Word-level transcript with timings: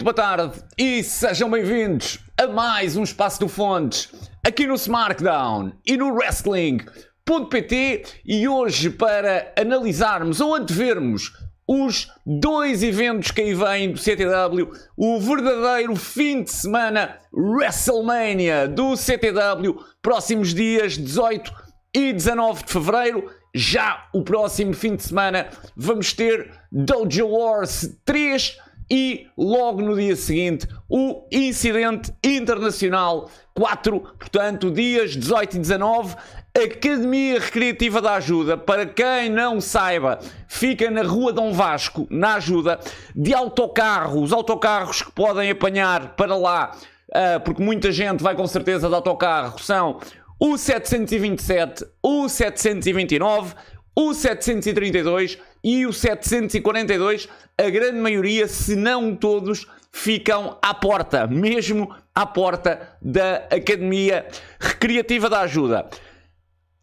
muito 0.00 0.04
boa 0.04 0.14
tarde 0.14 0.58
e 0.78 1.04
sejam 1.04 1.50
bem-vindos 1.50 2.20
a 2.38 2.46
mais 2.46 2.96
um 2.96 3.02
Espaço 3.02 3.38
do 3.40 3.48
Fontes 3.48 4.08
aqui 4.42 4.66
no 4.66 4.72
SmackDown 4.74 5.72
e 5.84 5.94
no 5.94 6.14
Wrestling.pt 6.14 8.02
e 8.24 8.48
hoje 8.48 8.88
para 8.88 9.52
analisarmos 9.58 10.40
ou 10.40 10.54
antevermos 10.54 11.34
os 11.68 12.08
dois 12.24 12.82
eventos 12.82 13.30
que 13.30 13.42
aí 13.42 13.52
vêm 13.52 13.92
do 13.92 13.98
CTW, 13.98 14.72
o 14.96 15.20
verdadeiro 15.20 15.94
fim 15.96 16.44
de 16.44 16.50
semana 16.50 17.18
WrestleMania 17.30 18.66
do 18.68 18.96
CTW, 18.96 19.84
próximos 20.00 20.54
dias 20.54 20.96
18 20.96 21.52
e 21.94 22.10
19 22.14 22.64
de 22.64 22.72
Fevereiro. 22.72 23.30
Já 23.54 24.08
o 24.14 24.22
próximo 24.22 24.72
fim 24.72 24.96
de 24.96 25.02
semana 25.02 25.48
vamos 25.76 26.14
ter 26.14 26.50
Dojo 26.72 27.26
Wars 27.26 27.98
3 28.04 28.56
e 28.90 29.28
logo 29.38 29.80
no 29.80 29.94
dia 29.94 30.16
seguinte 30.16 30.66
o 30.88 31.22
Incidente 31.30 32.12
Internacional 32.24 33.30
4, 33.54 34.00
portanto, 34.18 34.70
dias 34.70 35.16
18 35.16 35.56
e 35.56 35.60
19. 35.60 36.16
Academia 36.52 37.38
Recreativa 37.38 38.02
da 38.02 38.14
Ajuda, 38.14 38.56
para 38.56 38.84
quem 38.84 39.30
não 39.30 39.60
saiba, 39.60 40.18
fica 40.48 40.90
na 40.90 41.02
Rua 41.02 41.32
Dom 41.32 41.52
Vasco, 41.52 42.08
na 42.10 42.34
Ajuda, 42.34 42.80
de 43.14 43.32
autocarro, 43.32 44.20
os 44.20 44.32
autocarros 44.32 45.00
que 45.00 45.12
podem 45.12 45.48
apanhar 45.48 46.16
para 46.16 46.34
lá, 46.34 46.72
uh, 47.08 47.40
porque 47.44 47.62
muita 47.62 47.92
gente 47.92 48.20
vai 48.20 48.34
com 48.34 48.48
certeza 48.48 48.88
de 48.88 48.94
autocarro, 48.94 49.60
são 49.60 50.00
o 50.40 50.56
727, 50.56 51.84
o 52.02 52.28
729, 52.28 53.54
o 53.94 54.14
732 54.14 55.38
e 55.62 55.86
o 55.86 55.92
742, 55.92 57.28
a 57.58 57.68
grande 57.70 57.98
maioria, 57.98 58.46
se 58.48 58.74
não 58.76 59.14
todos, 59.14 59.66
ficam 59.92 60.56
à 60.62 60.72
porta, 60.72 61.26
mesmo 61.26 61.94
à 62.14 62.24
porta 62.24 62.96
da 63.02 63.36
Academia 63.50 64.26
Recreativa 64.58 65.28
da 65.28 65.40
Ajuda. 65.40 65.88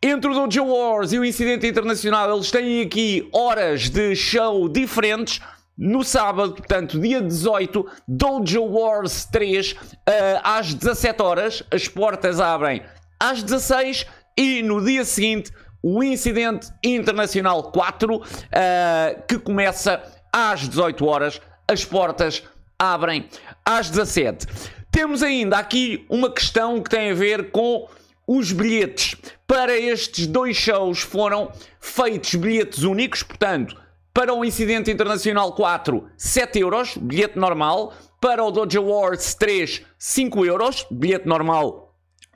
Entre 0.02 0.30
o 0.30 0.34
Dojo 0.34 0.66
Wars 0.66 1.12
e 1.12 1.20
o 1.20 1.26
Incidente 1.26 1.66
Internacional, 1.66 2.34
eles 2.34 2.52
têm 2.52 2.82
aqui 2.82 3.28
horas 3.34 3.90
de 3.90 4.16
show 4.16 4.70
diferentes. 4.70 5.42
No 5.76 6.04
sábado, 6.04 6.54
portanto, 6.54 7.00
dia 7.00 7.22
18, 7.22 7.86
Dojo 8.08 8.64
Wars 8.64 9.26
3, 9.26 9.72
uh, 9.72 9.78
às 10.44 10.74
17 10.74 11.22
horas, 11.22 11.64
as 11.72 11.88
portas 11.88 12.40
abrem 12.40 12.84
às 13.20 13.42
16 13.44 14.06
e 14.38 14.62
no 14.62 14.84
dia 14.84 15.04
seguinte, 15.04 15.52
o 15.82 16.04
Incidente 16.04 16.68
Internacional 16.84 17.72
4, 17.72 18.16
uh, 18.16 18.22
que 19.28 19.38
começa 19.40 20.02
às 20.32 20.68
18 20.68 21.06
horas, 21.06 21.42
as 21.68 21.86
portas 21.86 22.44
abrem 22.78 23.28
às 23.66 23.90
17. 23.90 24.48
Temos 24.92 25.22
ainda 25.22 25.58
aqui 25.58 26.06
uma 26.10 26.32
questão 26.32 26.82
que 26.82 26.90
tem 26.90 27.12
a 27.12 27.16
ver 27.16 27.52
com 27.52 27.88
os 28.26 28.52
bilhetes. 28.52 29.16
Para 29.46 29.78
estes 29.78 30.28
dois 30.28 30.58
shows 30.58 31.00
foram 31.00 31.52
feitos 31.80 32.36
bilhetes 32.36 32.84
únicos, 32.84 33.24
portanto, 33.24 33.78
para 34.14 34.34
o 34.34 34.44
Incidente 34.44 34.92
Internacional 34.92 35.54
4, 35.54 36.10
7 36.18 36.60
euros, 36.60 36.98
bilhete 36.98 37.38
normal. 37.38 37.94
Para 38.20 38.44
o 38.44 38.50
Dojo 38.50 38.82
Wars 38.82 39.36
3, 39.36 39.84
5 40.00 40.44
euros, 40.44 40.88
bilhete 40.90 41.28
normal 41.28 41.88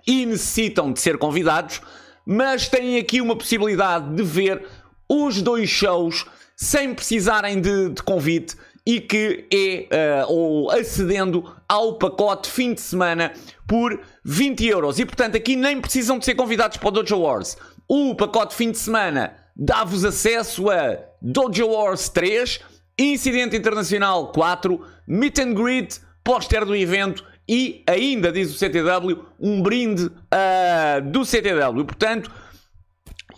e 0.06 0.26
necessitam 0.26 0.92
de 0.92 1.00
ser 1.00 1.18
convidados 1.18 1.82
mas 2.26 2.68
têm 2.68 2.98
aqui 2.98 3.22
uma 3.22 3.36
possibilidade 3.36 4.16
de 4.16 4.24
ver 4.24 4.66
os 5.08 5.42
dois 5.42 5.70
shows 5.70 6.26
sem 6.56 6.94
precisarem 6.94 7.60
de, 7.60 7.90
de 7.90 8.04
convite 8.04 8.56
e 8.86 9.00
que 9.00 9.46
é 9.52 10.26
uh, 10.26 10.32
ou 10.32 10.72
acedendo 10.72 11.56
ao 11.68 11.98
pacote 11.98 12.50
fim 12.50 12.74
de 12.74 12.82
semana 12.82 13.34
por 13.68 14.00
20 14.24 14.66
euros. 14.66 15.00
E 15.00 15.06
portanto 15.06 15.36
aqui 15.36 15.56
nem 15.56 15.80
precisam 15.80 16.18
de 16.18 16.26
ser 16.26 16.36
convidados 16.36 16.78
para 16.78 16.88
o 16.88 16.92
Dojo 16.92 17.18
Wars. 17.18 17.58
O 17.88 18.16
pacote 18.16 18.56
fim 18.56 18.72
de 18.72 18.78
semana 18.78 19.36
dá-vos 19.56 20.06
acesso 20.06 20.70
a 20.70 20.98
Dojo 21.22 21.68
Wars 21.68 22.10
3, 22.10 22.60
Incidente 22.98 23.56
Internacional 23.56 24.32
4, 24.32 24.84
Meet 25.08 25.40
and 25.40 25.54
Greet, 25.54 26.00
póster 26.24 26.66
do 26.66 26.76
evento 26.76 27.24
e 27.52 27.84
ainda, 27.86 28.32
diz 28.32 28.50
o 28.50 28.58
CTW, 28.58 29.26
um 29.38 29.62
brinde 29.62 30.06
uh, 30.06 31.02
do 31.12 31.26
CTW. 31.26 31.84
Portanto, 31.84 32.32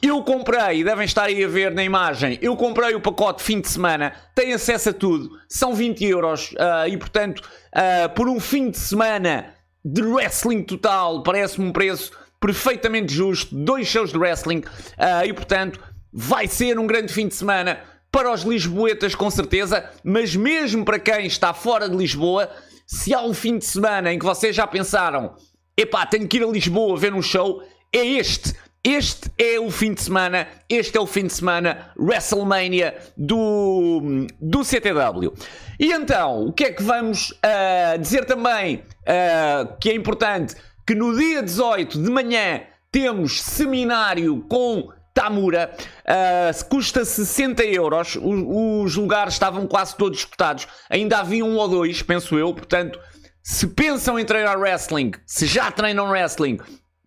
eu 0.03 0.21
comprei, 0.21 0.83
devem 0.83 1.03
estar 1.03 1.23
aí 1.23 1.43
a 1.43 1.47
ver 1.47 1.71
na 1.71 1.83
imagem, 1.83 2.37
eu 2.39 2.55
comprei 2.55 2.93
o 2.93 3.01
pacote 3.01 3.41
fim 3.41 3.59
de 3.59 3.67
semana, 3.67 4.13
tem 4.35 4.53
acesso 4.53 4.89
a 4.89 4.93
tudo, 4.93 5.31
são 5.49 5.73
20 5.73 6.05
euros 6.05 6.51
uh, 6.51 6.87
e, 6.87 6.95
portanto, 6.95 7.39
uh, 7.39 8.07
por 8.13 8.29
um 8.29 8.39
fim 8.39 8.69
de 8.69 8.77
semana 8.77 9.55
de 9.83 10.03
wrestling 10.03 10.61
total, 10.61 11.23
parece-me 11.23 11.65
um 11.65 11.71
preço 11.71 12.11
perfeitamente 12.39 13.11
justo, 13.11 13.55
dois 13.55 13.87
shows 13.87 14.11
de 14.11 14.19
wrestling 14.19 14.59
uh, 14.59 15.25
e, 15.25 15.33
portanto, 15.33 15.79
vai 16.11 16.47
ser 16.47 16.77
um 16.77 16.85
grande 16.85 17.11
fim 17.11 17.27
de 17.27 17.33
semana 17.33 17.79
para 18.11 18.31
os 18.31 18.43
lisboetas, 18.43 19.15
com 19.15 19.31
certeza, 19.31 19.89
mas 20.03 20.35
mesmo 20.35 20.85
para 20.85 20.99
quem 20.99 21.25
está 21.25 21.51
fora 21.51 21.89
de 21.89 21.97
Lisboa, 21.97 22.47
se 22.93 23.11
há 23.11 23.21
um 23.21 23.33
fim 23.33 23.57
de 23.57 23.65
semana 23.65 24.13
em 24.13 24.19
que 24.19 24.25
vocês 24.25 24.55
já 24.55 24.67
pensaram, 24.67 25.33
epá, 25.75 26.05
tenho 26.05 26.27
que 26.27 26.37
ir 26.37 26.43
a 26.43 26.47
Lisboa 26.47 26.95
ver 26.95 27.11
um 27.11 27.23
show, 27.23 27.63
é 27.91 28.05
este. 28.05 28.53
Este 28.83 29.31
é 29.37 29.59
o 29.59 29.71
fim 29.71 29.93
de 29.93 30.01
semana, 30.01 30.47
este 30.69 30.97
é 30.97 31.01
o 31.01 31.07
fim 31.07 31.25
de 31.25 31.33
semana 31.33 31.91
WrestleMania 31.97 32.95
do, 33.17 34.27
do 34.39 34.63
CTW. 34.63 35.33
E 35.79 35.91
então, 35.91 36.47
o 36.47 36.53
que 36.53 36.65
é 36.65 36.71
que 36.71 36.83
vamos 36.83 37.31
uh, 37.31 37.97
dizer 37.97 38.25
também 38.25 38.75
uh, 38.75 39.75
que 39.79 39.89
é 39.89 39.95
importante? 39.95 40.55
Que 40.85 40.93
no 40.93 41.17
dia 41.17 41.41
18 41.41 41.97
de 41.97 42.11
manhã 42.11 42.61
temos 42.91 43.41
seminário 43.41 44.45
com 44.49 44.89
Tamura, 45.13 45.71
uh, 46.05 46.65
custa 46.69 47.05
60 47.05 47.63
euros. 47.65 48.17
Os, 48.21 48.95
lugares 48.95 49.33
estavam 49.33 49.67
quase 49.67 49.95
todos 49.95 50.19
escutados. 50.19 50.67
Ainda 50.89 51.19
havia 51.19 51.45
um 51.45 51.55
ou 51.55 51.67
dois, 51.67 52.01
penso 52.01 52.37
eu. 52.37 52.53
Portanto, 52.53 52.99
se 53.41 53.67
pensam 53.67 54.17
em 54.17 54.25
treinar 54.25 54.59
wrestling, 54.59 55.11
se 55.25 55.45
já 55.45 55.71
treinam 55.71 56.09
wrestling, 56.09 56.57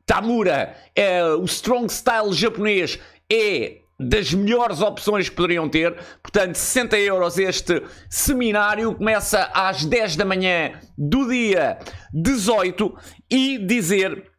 Tamura, 0.04 0.76
uh, 0.96 1.40
o 1.40 1.44
strong 1.46 1.92
style 1.92 2.32
japonês 2.32 2.98
é 3.30 3.78
das 3.98 4.32
melhores 4.32 4.80
opções 4.80 5.28
que 5.28 5.34
poderiam 5.34 5.68
ter. 5.68 5.96
Portanto, 6.22 6.54
60 6.54 6.98
euros 6.98 7.38
este 7.38 7.82
seminário 8.08 8.94
começa 8.94 9.50
às 9.52 9.84
10 9.84 10.16
da 10.16 10.24
manhã 10.24 10.78
do 10.96 11.28
dia 11.28 11.78
18 12.12 12.94
e 13.30 13.58
dizer 13.58 14.30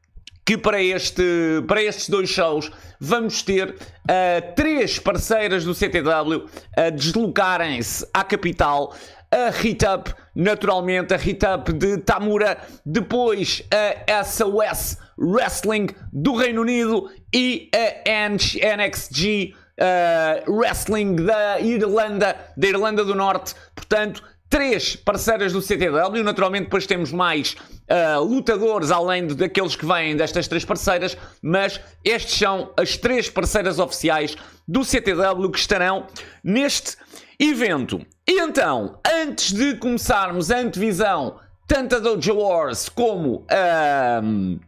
que 0.48 0.58
para, 0.58 0.82
este, 0.82 1.62
para 1.68 1.84
estes 1.84 2.08
dois 2.08 2.30
shows 2.30 2.72
vamos 3.02 3.42
ter 3.42 3.72
uh, 3.72 4.56
três 4.56 4.98
parceiras 4.98 5.66
do 5.66 5.76
CTW 5.76 6.46
a 6.78 6.90
deslocarem-se 6.90 8.08
à 8.14 8.24
capital. 8.24 8.96
A 9.30 9.50
Hitup, 9.50 10.16
naturalmente, 10.34 11.14
a 11.14 11.18
Hitup 11.18 11.74
de 11.74 11.98
Tamura, 11.98 12.58
depois 12.86 13.62
a 14.08 14.24
SOS 14.24 14.98
Wrestling 15.18 15.88
do 16.14 16.34
Reino 16.34 16.62
Unido 16.62 17.12
e 17.36 17.70
a 17.76 18.10
NXG 18.30 19.54
uh, 19.78 20.50
Wrestling 20.50 21.18
da 21.18 21.60
Irlanda, 21.60 22.38
da 22.56 22.68
Irlanda 22.68 23.04
do 23.04 23.14
Norte. 23.14 23.54
Portanto, 23.76 24.24
três 24.50 24.96
parceiras 24.96 25.52
do 25.52 25.62
CTW. 25.62 26.24
Naturalmente, 26.24 26.64
depois 26.64 26.88
temos 26.88 27.12
mais 27.12 27.58
uh, 27.90 28.24
lutadores 28.24 28.92
além 28.92 29.28
de, 29.28 29.36
daqueles 29.36 29.76
que 29.76 29.86
vêm 29.86 30.16
destas 30.16 30.48
três 30.48 30.66
parceiras, 30.66 31.18
mas 31.42 31.80
estes 32.04 32.38
são 32.38 32.72
as 32.78 32.98
três 32.98 33.30
parceiras 33.30 33.80
oficiais 33.80 34.36
do 34.68 34.84
CTW 34.84 35.50
que 35.52 35.60
estarão 35.60 36.08
neste 36.44 36.98
evento. 37.40 38.06
E 38.28 38.40
então, 38.40 39.00
antes 39.06 39.54
de 39.54 39.76
começarmos 39.76 40.52
a 40.52 40.60
antevisão 40.60 41.40
tanto 41.68 41.96
a 41.96 42.00
Dojo 42.00 42.36
Wars 42.36 42.90
como 42.90 43.46
a. 43.50 44.22
Uh, 44.24 44.60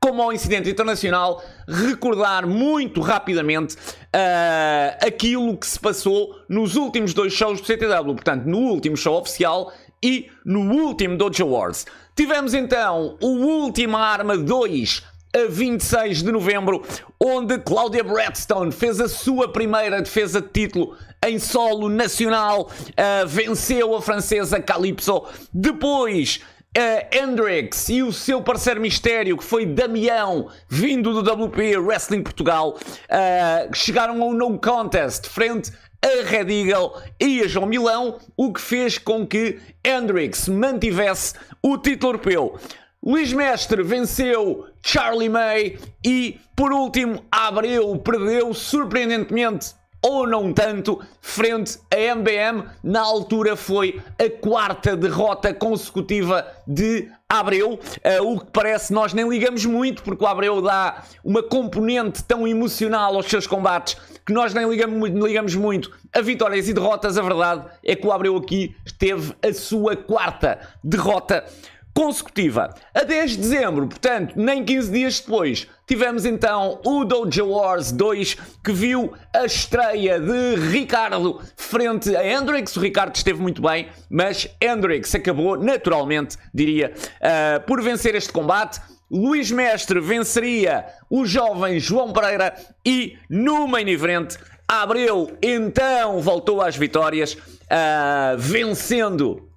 como 0.00 0.22
ao 0.22 0.32
incidente 0.32 0.70
internacional, 0.70 1.44
recordar 1.68 2.46
muito 2.46 3.02
rapidamente 3.02 3.74
uh, 3.76 5.06
aquilo 5.06 5.54
que 5.58 5.66
se 5.66 5.78
passou 5.78 6.36
nos 6.48 6.74
últimos 6.74 7.12
dois 7.12 7.34
shows 7.34 7.60
do 7.60 7.66
CTW. 7.66 8.14
Portanto, 8.14 8.46
no 8.46 8.58
último 8.60 8.96
show 8.96 9.20
oficial 9.20 9.70
e 10.02 10.30
no 10.44 10.72
último 10.72 11.16
Dojo 11.16 11.46
Wars. 11.46 11.86
Tivemos 12.16 12.54
então 12.54 13.16
o 13.20 13.28
Última 13.28 13.98
Arma 13.98 14.36
2 14.36 15.02
a 15.32 15.48
26 15.48 16.22
de 16.22 16.32
novembro, 16.32 16.82
onde 17.18 17.58
Claudia 17.58 18.02
Bradstone 18.02 18.72
fez 18.72 19.00
a 19.00 19.08
sua 19.08 19.52
primeira 19.52 20.02
defesa 20.02 20.40
de 20.40 20.48
título 20.48 20.96
em 21.24 21.38
solo 21.38 21.88
nacional, 21.88 22.62
uh, 22.62 23.26
venceu 23.26 23.94
a 23.94 24.02
francesa 24.02 24.60
Calypso. 24.60 25.24
Depois 25.52 26.40
Uh, 26.70 27.02
Hendrix 27.12 27.88
e 27.88 28.00
o 28.00 28.12
seu 28.12 28.40
parceiro 28.40 28.80
mistério, 28.80 29.36
que 29.36 29.42
foi 29.42 29.66
Damião, 29.66 30.48
vindo 30.68 31.12
do 31.12 31.28
WP 31.28 31.76
Wrestling 31.76 32.22
Portugal, 32.22 32.78
uh, 32.78 33.74
chegaram 33.74 34.22
ao 34.22 34.32
no 34.32 34.56
contest 34.56 35.26
frente 35.26 35.72
a 36.02 36.28
Red 36.28 36.50
Eagle 36.50 36.94
e 37.20 37.42
a 37.42 37.48
João 37.48 37.66
Milão, 37.66 38.18
o 38.36 38.52
que 38.52 38.60
fez 38.60 38.98
com 38.98 39.26
que 39.26 39.58
Hendrix 39.84 40.48
mantivesse 40.48 41.34
o 41.62 41.76
título 41.76 42.14
europeu. 42.14 42.58
Luís 43.02 43.32
Mestre 43.32 43.82
venceu 43.82 44.66
Charlie 44.82 45.28
May 45.28 45.78
e, 46.04 46.38
por 46.54 46.72
último, 46.72 47.24
Abreu 47.30 47.96
perdeu 47.98 48.52
surpreendentemente 48.52 49.74
ou 50.02 50.26
não 50.26 50.52
tanto, 50.52 51.00
frente 51.20 51.78
a 51.92 52.14
MBM. 52.14 52.64
Na 52.82 53.02
altura 53.02 53.54
foi 53.54 54.00
a 54.18 54.30
quarta 54.30 54.96
derrota 54.96 55.52
consecutiva 55.52 56.46
de 56.66 57.08
Abreu, 57.28 57.74
uh, 57.74 58.32
o 58.32 58.40
que 58.40 58.50
parece 58.50 58.92
nós 58.92 59.12
nem 59.12 59.28
ligamos 59.28 59.64
muito, 59.64 60.02
porque 60.02 60.24
o 60.24 60.26
Abreu 60.26 60.60
dá 60.62 61.04
uma 61.22 61.42
componente 61.42 62.24
tão 62.24 62.48
emocional 62.48 63.14
aos 63.14 63.26
seus 63.26 63.46
combates 63.46 63.96
que 64.30 64.34
nós 64.34 64.54
nem 64.54 64.68
ligamos, 64.70 65.10
ligamos 65.10 65.56
muito 65.56 65.90
a 66.12 66.20
vitórias 66.20 66.68
e 66.68 66.72
derrotas. 66.72 67.18
A 67.18 67.22
verdade 67.22 67.64
é 67.84 67.96
que 67.96 68.06
o 68.06 68.12
Abreu 68.12 68.36
aqui 68.36 68.76
teve 68.96 69.34
a 69.42 69.52
sua 69.52 69.96
quarta 69.96 70.60
derrota 70.84 71.44
consecutiva. 71.92 72.72
A 72.94 73.02
10 73.02 73.32
de 73.32 73.36
dezembro, 73.38 73.88
portanto, 73.88 74.34
nem 74.36 74.64
15 74.64 74.92
dias 74.92 75.18
depois, 75.18 75.66
tivemos 75.84 76.24
então 76.24 76.80
o 76.86 77.04
Dojo 77.04 77.44
Wars 77.46 77.90
2, 77.90 78.36
que 78.64 78.72
viu 78.72 79.12
a 79.34 79.44
estreia 79.44 80.20
de 80.20 80.54
Ricardo 80.70 81.40
frente 81.56 82.14
a 82.14 82.24
Hendrix. 82.24 82.76
O 82.76 82.80
Ricardo 82.80 83.16
esteve 83.16 83.42
muito 83.42 83.60
bem, 83.60 83.88
mas 84.08 84.48
Hendrix 84.60 85.12
acabou, 85.12 85.56
naturalmente, 85.56 86.36
diria, 86.54 86.94
uh, 86.94 87.66
por 87.66 87.82
vencer 87.82 88.14
este 88.14 88.32
combate. 88.32 88.80
Luís 89.10 89.50
Mestre 89.50 90.00
venceria 90.00 90.86
o 91.08 91.26
jovem 91.26 91.80
João 91.80 92.12
Pereira 92.12 92.54
e 92.86 93.18
no 93.28 93.66
main 93.66 93.88
event 93.88 94.36
Abreu 94.68 95.36
então 95.42 96.20
voltou 96.20 96.62
às 96.62 96.76
vitórias, 96.76 97.34
uh, 97.34 98.38
vencendo 98.38 99.50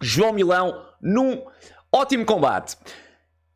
João 0.00 0.32
Milão 0.32 0.86
num 1.02 1.42
Ótimo 1.92 2.24
combate. 2.24 2.76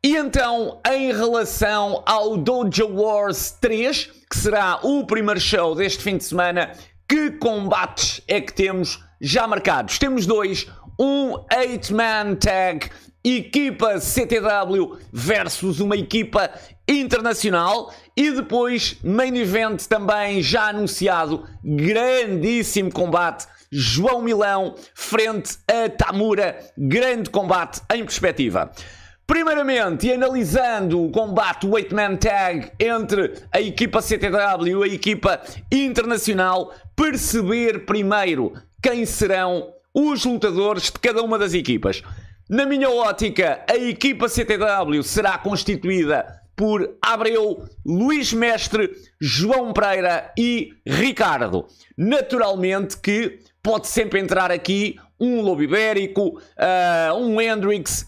E 0.03 0.17
então, 0.17 0.81
em 0.85 1.13
relação 1.13 2.03
ao 2.05 2.35
Dojo 2.35 2.87
Wars 2.93 3.51
3, 3.61 4.11
que 4.29 4.37
será 4.37 4.79
o 4.83 5.05
primeiro 5.05 5.39
show 5.39 5.73
deste 5.73 6.03
fim 6.03 6.17
de 6.17 6.25
semana, 6.25 6.73
que 7.07 7.31
combates 7.31 8.21
é 8.27 8.41
que 8.41 8.53
temos 8.53 9.01
já 9.21 9.47
marcados? 9.47 9.97
Temos 9.97 10.25
dois, 10.25 10.67
um 10.99 11.33
8-man 11.53 12.35
tag, 12.35 12.89
equipa 13.23 13.99
CTW 13.99 14.97
versus 15.11 15.79
uma 15.79 15.95
equipa 15.95 16.49
internacional 16.87 17.93
e 18.15 18.31
depois 18.31 18.97
main 19.03 19.35
event 19.35 19.85
também 19.87 20.41
já 20.41 20.69
anunciado, 20.69 21.43
grandíssimo 21.63 22.91
combate 22.91 23.47
João 23.71 24.21
Milão 24.21 24.75
frente 24.93 25.57
a 25.67 25.89
Tamura. 25.89 26.57
Grande 26.77 27.29
combate 27.29 27.81
em 27.93 28.05
perspectiva. 28.05 28.71
Primeiramente, 29.27 30.11
analisando 30.11 31.03
o 31.03 31.11
combate 31.11 31.67
8-man 31.67 32.15
tag 32.17 32.71
entre 32.79 33.33
a 33.51 33.59
equipa 33.59 34.01
CTW 34.01 34.85
e 34.85 34.91
a 34.91 34.93
equipa 34.93 35.41
internacional, 35.71 36.71
perceber 36.95 37.85
primeiro 37.85 38.53
quem 38.81 39.05
serão 39.05 39.74
os 39.95 40.25
lutadores 40.25 40.91
de 40.91 40.99
cada 40.99 41.23
uma 41.23 41.39
das 41.39 41.53
equipas. 41.53 42.03
Na 42.49 42.65
minha 42.65 42.89
ótica, 42.89 43.63
a 43.67 43.75
equipa 43.75 44.27
CTW 44.27 45.01
será 45.01 45.37
constituída 45.37 46.41
por 46.55 46.97
Abreu, 47.01 47.65
Luís 47.85 48.33
Mestre, 48.33 48.91
João 49.19 49.73
Pereira 49.73 50.31
e 50.37 50.73
Ricardo. 50.85 51.65
Naturalmente 51.97 52.97
que 52.97 53.39
pode 53.63 53.87
sempre 53.87 54.19
entrar 54.19 54.51
aqui 54.51 54.97
um 55.19 55.41
Lobo 55.41 55.63
Ibérico, 55.63 56.37
uh, 56.37 57.15
um 57.17 57.39
Hendrix. 57.41 58.05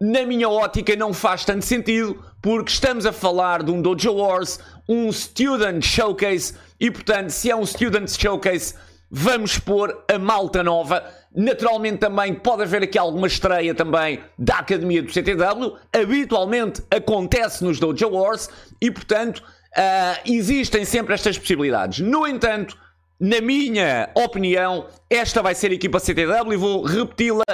Na 0.00 0.24
minha 0.24 0.48
ótica 0.48 0.94
não 0.96 1.12
faz 1.12 1.44
tanto 1.44 1.64
sentido, 1.64 2.22
porque 2.40 2.72
estamos 2.72 3.06
a 3.06 3.12
falar 3.12 3.62
de 3.62 3.70
um 3.70 3.80
Dojo 3.80 4.12
Wars, 4.14 4.58
um 4.88 5.10
Student 5.12 5.84
Showcase, 5.84 6.54
e 6.78 6.90
portanto, 6.90 7.30
se 7.30 7.50
é 7.50 7.56
um 7.56 7.64
Student 7.64 8.08
Showcase, 8.08 8.74
vamos 9.14 9.58
pôr 9.58 10.04
a 10.10 10.18
malta 10.18 10.62
nova. 10.62 11.04
Naturalmente 11.34 11.98
também 11.98 12.34
pode 12.34 12.62
haver 12.62 12.82
aqui 12.82 12.98
alguma 12.98 13.26
estreia 13.26 13.74
também 13.74 14.20
da 14.38 14.60
Academia 14.60 15.02
do 15.02 15.12
CTW. 15.12 15.76
Habitualmente 15.92 16.82
acontece 16.90 17.62
nos 17.62 17.78
Dojo 17.78 18.08
Wars 18.08 18.48
e, 18.80 18.90
portanto, 18.90 19.38
uh, 19.40 20.20
existem 20.24 20.86
sempre 20.86 21.12
estas 21.12 21.36
possibilidades. 21.36 22.00
No 22.00 22.26
entanto, 22.26 22.76
na 23.20 23.40
minha 23.42 24.08
opinião, 24.14 24.86
esta 25.10 25.42
vai 25.42 25.54
ser 25.54 25.70
a 25.70 25.74
equipa 25.74 26.00
CTW 26.00 26.54
e 26.54 26.56
vou 26.56 26.82
repeti-la. 26.82 27.44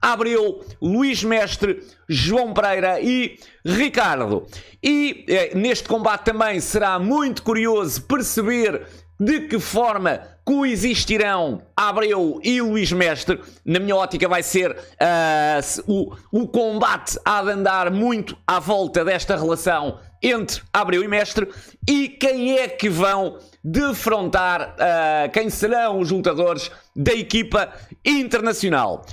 Abreu, 0.00 0.64
Luís 0.80 1.24
Mestre, 1.24 1.82
João 2.08 2.54
Pereira 2.54 3.00
e 3.00 3.36
Ricardo. 3.66 4.46
E 4.80 5.24
eh, 5.28 5.50
neste 5.56 5.88
combate 5.88 6.26
também 6.26 6.60
será 6.60 7.00
muito 7.00 7.42
curioso 7.42 8.02
perceber 8.02 8.86
de 9.18 9.40
que 9.40 9.58
forma 9.58 10.22
coexistirão 10.48 11.60
Abreu 11.76 12.40
e 12.42 12.58
Luís 12.62 12.90
Mestre. 12.90 13.38
Na 13.66 13.78
minha 13.78 13.94
ótica 13.94 14.26
vai 14.26 14.42
ser 14.42 14.70
uh, 14.70 15.82
o, 15.86 16.16
o 16.32 16.48
combate 16.48 17.20
a 17.22 17.42
andar 17.42 17.90
muito 17.90 18.34
à 18.46 18.58
volta 18.58 19.04
desta 19.04 19.36
relação 19.36 19.98
entre 20.22 20.62
Abreu 20.72 21.04
e 21.04 21.08
Mestre 21.08 21.46
e 21.86 22.08
quem 22.08 22.56
é 22.56 22.66
que 22.66 22.88
vão 22.88 23.36
defrontar 23.62 24.74
uh, 24.74 25.30
quem 25.30 25.50
serão 25.50 26.00
os 26.00 26.10
lutadores 26.10 26.70
da 26.96 27.12
equipa 27.12 27.70
internacional. 28.02 29.04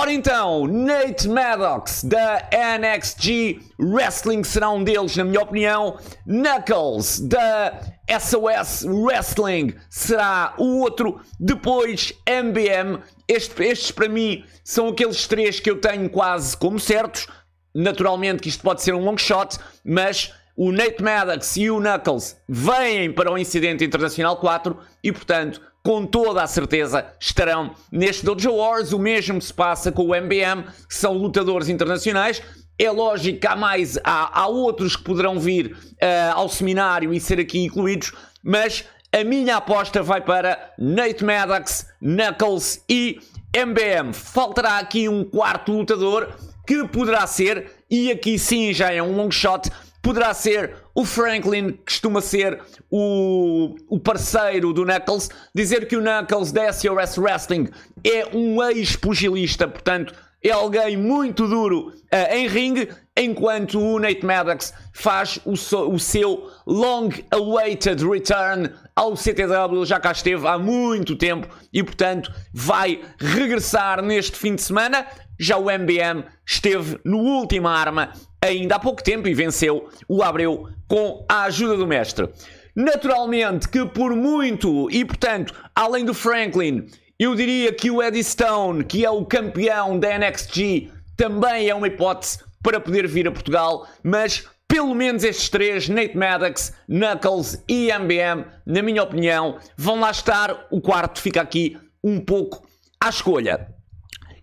Ora 0.00 0.14
então, 0.14 0.66
Nate 0.66 1.28
Maddox 1.28 2.02
da 2.04 2.48
NXG 2.50 3.60
Wrestling 3.78 4.42
será 4.42 4.70
um 4.70 4.82
deles, 4.82 5.14
na 5.14 5.24
minha 5.24 5.42
opinião. 5.42 5.98
Knuckles 6.24 7.20
da 7.20 7.78
SOS 8.08 8.86
Wrestling 8.86 9.74
será 9.90 10.54
o 10.56 10.78
outro. 10.78 11.20
Depois, 11.38 12.14
MBM. 12.26 12.98
Este, 13.28 13.62
estes 13.62 13.90
para 13.90 14.08
mim 14.08 14.42
são 14.64 14.88
aqueles 14.88 15.26
três 15.26 15.60
que 15.60 15.68
eu 15.68 15.78
tenho 15.78 16.08
quase 16.08 16.56
como 16.56 16.80
certos. 16.80 17.26
Naturalmente 17.74 18.42
que 18.42 18.48
isto 18.48 18.62
pode 18.62 18.80
ser 18.80 18.94
um 18.94 19.04
long 19.04 19.18
shot, 19.18 19.58
mas 19.84 20.32
o 20.56 20.72
Nate 20.72 21.02
Maddox 21.02 21.58
e 21.58 21.70
o 21.70 21.78
Knuckles 21.78 22.38
vêm 22.48 23.12
para 23.12 23.30
o 23.30 23.36
Incidente 23.36 23.84
Internacional 23.84 24.38
4 24.38 24.78
e, 25.04 25.12
portanto, 25.12 25.60
com 25.82 26.04
toda 26.04 26.42
a 26.42 26.46
certeza 26.46 27.06
estarão 27.18 27.74
neste 27.90 28.24
Dojo 28.24 28.52
Wars. 28.52 28.92
O 28.92 28.98
mesmo 28.98 29.40
se 29.40 29.52
passa 29.52 29.90
com 29.90 30.04
o 30.04 30.14
MBM, 30.14 30.64
que 30.88 30.94
são 30.94 31.14
lutadores 31.14 31.68
internacionais. 31.68 32.42
É 32.78 32.90
lógico 32.90 33.40
que 33.40 33.46
há 33.46 33.56
mais, 33.56 33.98
há, 34.02 34.40
há 34.40 34.46
outros 34.46 34.96
que 34.96 35.04
poderão 35.04 35.38
vir 35.38 35.72
uh, 35.72 36.34
ao 36.34 36.48
seminário 36.48 37.12
e 37.12 37.20
ser 37.20 37.38
aqui 37.38 37.62
incluídos, 37.62 38.12
mas 38.42 38.84
a 39.12 39.22
minha 39.24 39.56
aposta 39.56 40.02
vai 40.02 40.20
para 40.20 40.72
Nate 40.78 41.24
Maddox, 41.24 41.86
Knuckles 42.00 42.82
e 42.88 43.20
MBM. 43.54 44.12
Faltará 44.14 44.78
aqui 44.78 45.08
um 45.08 45.24
quarto 45.24 45.72
lutador 45.72 46.28
que 46.66 46.86
poderá 46.86 47.26
ser, 47.26 47.70
e 47.90 48.12
aqui 48.12 48.38
sim 48.38 48.72
já 48.72 48.92
é 48.92 49.02
um 49.02 49.16
long 49.16 49.30
shot, 49.30 49.68
Poderá 50.02 50.32
ser 50.32 50.74
o 50.94 51.04
Franklin, 51.04 51.72
que 51.72 51.84
costuma 51.84 52.20
ser 52.20 52.60
o, 52.90 53.74
o 53.88 54.00
parceiro 54.00 54.72
do 54.72 54.84
Knuckles. 54.84 55.28
Dizer 55.54 55.86
que 55.86 55.96
o 55.96 56.00
Knuckles 56.00 56.52
da 56.52 56.72
SOS 56.72 57.18
Wrestling 57.18 57.68
é 58.04 58.34
um 58.34 58.62
ex-pugilista, 58.62 59.68
portanto, 59.68 60.14
é 60.42 60.50
alguém 60.50 60.96
muito 60.96 61.46
duro 61.46 61.88
uh, 61.88 62.34
em 62.34 62.46
ringue, 62.48 62.88
enquanto 63.16 63.78
o 63.78 63.98
Nate 63.98 64.24
Maddox 64.24 64.72
faz 64.92 65.38
o, 65.44 65.54
so, 65.54 65.90
o 65.90 65.98
seu 65.98 66.50
long-awaited 66.66 68.02
return 68.02 68.70
ao 68.96 69.14
CTW, 69.16 69.84
já 69.84 70.00
cá 70.00 70.12
esteve 70.12 70.46
há 70.46 70.58
muito 70.58 71.14
tempo 71.14 71.46
e, 71.70 71.82
portanto, 71.82 72.32
vai 72.52 73.02
regressar 73.18 74.02
neste 74.02 74.36
fim 74.36 74.54
de 74.54 74.62
semana. 74.62 75.06
Já 75.38 75.58
o 75.58 75.70
MBM 75.70 76.24
esteve 76.46 76.98
no 77.04 77.18
Última 77.18 77.70
Arma 77.70 78.12
ainda 78.40 78.76
há 78.76 78.78
pouco 78.78 79.02
tempo 79.02 79.28
e 79.28 79.34
venceu 79.34 79.88
o 80.08 80.22
Abreu 80.22 80.68
com 80.88 81.24
a 81.28 81.42
ajuda 81.44 81.76
do 81.76 81.86
mestre. 81.86 82.28
Naturalmente 82.74 83.68
que 83.68 83.84
por 83.84 84.14
muito, 84.14 84.90
e 84.90 85.04
portanto, 85.04 85.54
além 85.74 86.04
do 86.04 86.14
Franklin, 86.14 86.86
eu 87.18 87.34
diria 87.34 87.72
que 87.72 87.90
o 87.90 88.02
Eddie 88.02 88.24
Stone, 88.24 88.84
que 88.84 89.04
é 89.04 89.10
o 89.10 89.24
campeão 89.26 89.98
da 89.98 90.18
NXT, 90.18 90.90
também 91.16 91.68
é 91.68 91.74
uma 91.74 91.88
hipótese 91.88 92.38
para 92.62 92.80
poder 92.80 93.06
vir 93.06 93.28
a 93.28 93.32
Portugal, 93.32 93.86
mas 94.02 94.46
pelo 94.66 94.94
menos 94.94 95.24
estes 95.24 95.48
três, 95.48 95.88
Nate 95.88 96.16
Maddox, 96.16 96.72
Knuckles 96.88 97.62
e 97.68 97.90
MBM, 97.90 98.44
na 98.64 98.82
minha 98.82 99.02
opinião, 99.02 99.58
vão 99.76 99.98
lá 99.98 100.12
estar. 100.12 100.66
O 100.70 100.80
quarto 100.80 101.20
fica 101.20 101.40
aqui 101.40 101.76
um 102.02 102.20
pouco 102.20 102.64
à 103.00 103.08
escolha. 103.08 103.68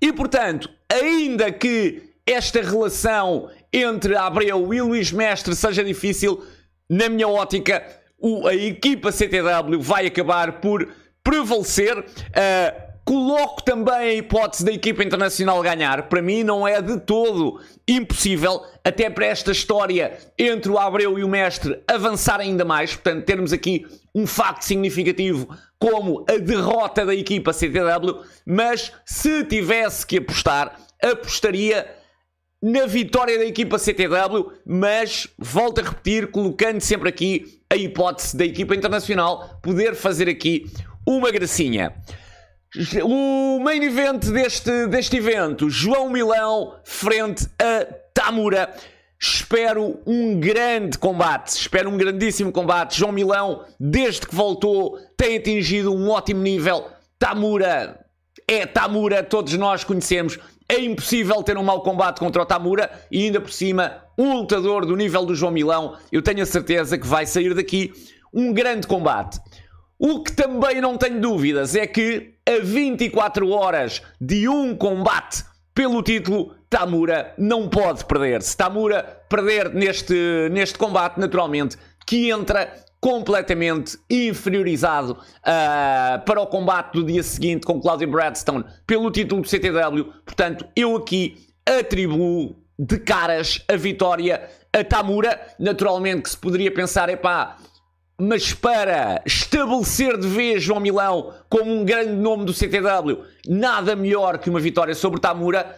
E 0.01 0.11
portanto, 0.11 0.69
ainda 0.91 1.51
que 1.51 2.11
esta 2.25 2.61
relação 2.61 3.49
entre 3.71 4.15
Abreu 4.15 4.73
e 4.73 4.81
Luís 4.81 5.11
Mestre 5.11 5.55
seja 5.55 5.83
difícil, 5.83 6.43
na 6.89 7.09
minha 7.09 7.27
ótica, 7.27 7.83
a 8.47 8.55
equipa 8.55 9.11
CTW 9.11 9.79
vai 9.79 10.05
acabar 10.07 10.59
por 10.59 10.87
prevalecer. 11.23 11.97
Uh, 11.99 12.87
Coloco 13.07 13.63
também 13.63 13.95
a 13.95 14.13
hipótese 14.15 14.65
da 14.65 14.71
equipa 14.73 15.01
internacional 15.01 15.63
ganhar. 15.63 16.09
Para 16.09 16.21
mim, 16.21 16.43
não 16.43 16.67
é 16.67 16.81
de 16.81 16.99
todo 16.99 17.61
impossível, 17.87 18.61
até 18.83 19.09
para 19.09 19.27
esta 19.27 19.49
história 19.53 20.17
entre 20.37 20.69
o 20.69 20.77
Abreu 20.77 21.17
e 21.17 21.23
o 21.23 21.29
Mestre 21.29 21.81
avançar 21.87 22.41
ainda 22.41 22.65
mais. 22.65 22.95
Portanto, 22.95 23.23
termos 23.23 23.53
aqui 23.53 23.85
um 24.13 24.27
facto 24.27 24.63
significativo 24.63 25.47
como 25.79 26.25
a 26.29 26.37
derrota 26.37 27.05
da 27.05 27.15
equipa 27.15 27.53
CTW. 27.53 28.25
Mas 28.45 28.91
se 29.05 29.45
tivesse 29.45 30.05
que 30.05 30.17
apostar, 30.17 30.77
apostaria 31.01 31.87
na 32.61 32.85
vitória 32.85 33.37
da 33.37 33.45
equipa 33.45 33.77
CTW, 33.77 34.51
mas 34.65 35.27
volto 35.37 35.79
a 35.79 35.83
repetir, 35.83 36.31
colocando 36.31 36.81
sempre 36.81 37.09
aqui 37.09 37.61
a 37.69 37.75
hipótese 37.75 38.35
da 38.35 38.45
equipa 38.45 38.75
internacional 38.75 39.59
poder 39.61 39.95
fazer 39.95 40.27
aqui 40.27 40.65
uma 41.05 41.31
gracinha. 41.31 41.93
O 43.03 43.59
main 43.59 43.81
event 43.83 44.25
deste, 44.25 44.87
deste 44.87 45.17
evento, 45.17 45.69
João 45.69 46.09
Milão 46.09 46.75
frente 46.83 47.47
a 47.59 47.85
Tamura. 48.13 48.73
Espero 49.19 49.99
um 50.05 50.39
grande 50.39 50.97
combate, 50.97 51.49
espero 51.49 51.89
um 51.89 51.97
grandíssimo 51.97 52.51
combate. 52.51 52.97
João 52.97 53.11
Milão, 53.11 53.65
desde 53.79 54.27
que 54.27 54.35
voltou, 54.35 54.99
tem 55.15 55.37
atingido 55.37 55.93
um 55.93 56.09
ótimo 56.09 56.41
nível. 56.41 56.85
Tamura 57.17 58.05
é 58.47 58.65
Tamura, 58.65 59.23
todos 59.23 59.53
nós 59.53 59.83
conhecemos. 59.83 60.37
É 60.69 60.79
impossível 60.79 61.41
ter 61.43 61.57
um 61.57 61.63
mau 61.63 61.81
combate 61.81 62.19
contra 62.19 62.41
o 62.41 62.45
Tamura 62.45 62.91
e 63.09 63.23
ainda 63.23 63.39
por 63.39 63.51
cima, 63.51 64.03
um 64.17 64.33
lutador 64.33 64.85
do 64.85 64.95
nível 64.95 65.25
do 65.25 65.33
João 65.33 65.51
Milão. 65.51 65.95
Eu 66.11 66.21
tenho 66.21 66.43
a 66.43 66.45
certeza 66.45 66.97
que 66.97 67.07
vai 67.07 67.25
sair 67.25 67.53
daqui 67.53 67.93
um 68.33 68.51
grande 68.51 68.85
combate. 68.85 69.39
O 69.97 70.21
que 70.21 70.31
também 70.31 70.81
não 70.81 70.97
tenho 70.97 71.19
dúvidas 71.21 71.75
é 71.75 71.87
que 71.87 72.35
a 72.45 72.63
24 72.63 73.49
horas 73.49 74.01
de 74.19 74.47
um 74.47 74.75
combate 74.75 75.43
pelo 75.73 76.01
título, 76.01 76.55
Tamura 76.69 77.33
não 77.37 77.69
pode 77.69 78.03
perder. 78.05 78.41
Se 78.41 78.57
Tamura 78.57 79.03
perder 79.29 79.73
neste, 79.73 80.49
neste 80.51 80.77
combate, 80.77 81.19
naturalmente, 81.19 81.77
que 82.05 82.31
entra 82.31 82.73
completamente 82.99 83.97
inferiorizado 84.09 85.13
uh, 85.13 86.25
para 86.25 86.41
o 86.41 86.47
combate 86.47 86.93
do 86.93 87.03
dia 87.03 87.23
seguinte 87.23 87.65
com 87.65 87.79
Claudio 87.79 88.09
Bradstone 88.09 88.65
pelo 88.85 89.11
título 89.11 89.41
do 89.41 89.47
CTW. 89.47 90.05
Portanto, 90.25 90.65
eu 90.75 90.95
aqui 90.95 91.37
atribuo 91.65 92.55
de 92.77 92.99
caras 92.99 93.63
a 93.67 93.75
vitória 93.75 94.49
a 94.73 94.83
Tamura. 94.83 95.39
Naturalmente 95.59 96.23
que 96.23 96.29
se 96.29 96.37
poderia 96.37 96.71
pensar, 96.71 97.09
epá, 97.09 97.57
mas 98.19 98.53
para 98.53 99.21
estabelecer 99.25 100.17
de 100.17 100.27
vez 100.27 100.63
João 100.63 100.79
Milão 100.79 101.33
como 101.49 101.71
um 101.71 101.85
grande 101.85 102.13
nome 102.13 102.45
do 102.45 102.53
CTW, 102.53 103.23
nada 103.47 103.95
melhor 103.95 104.39
que 104.39 104.49
uma 104.49 104.59
vitória 104.59 104.95
sobre 104.95 105.19
Tamura. 105.19 105.75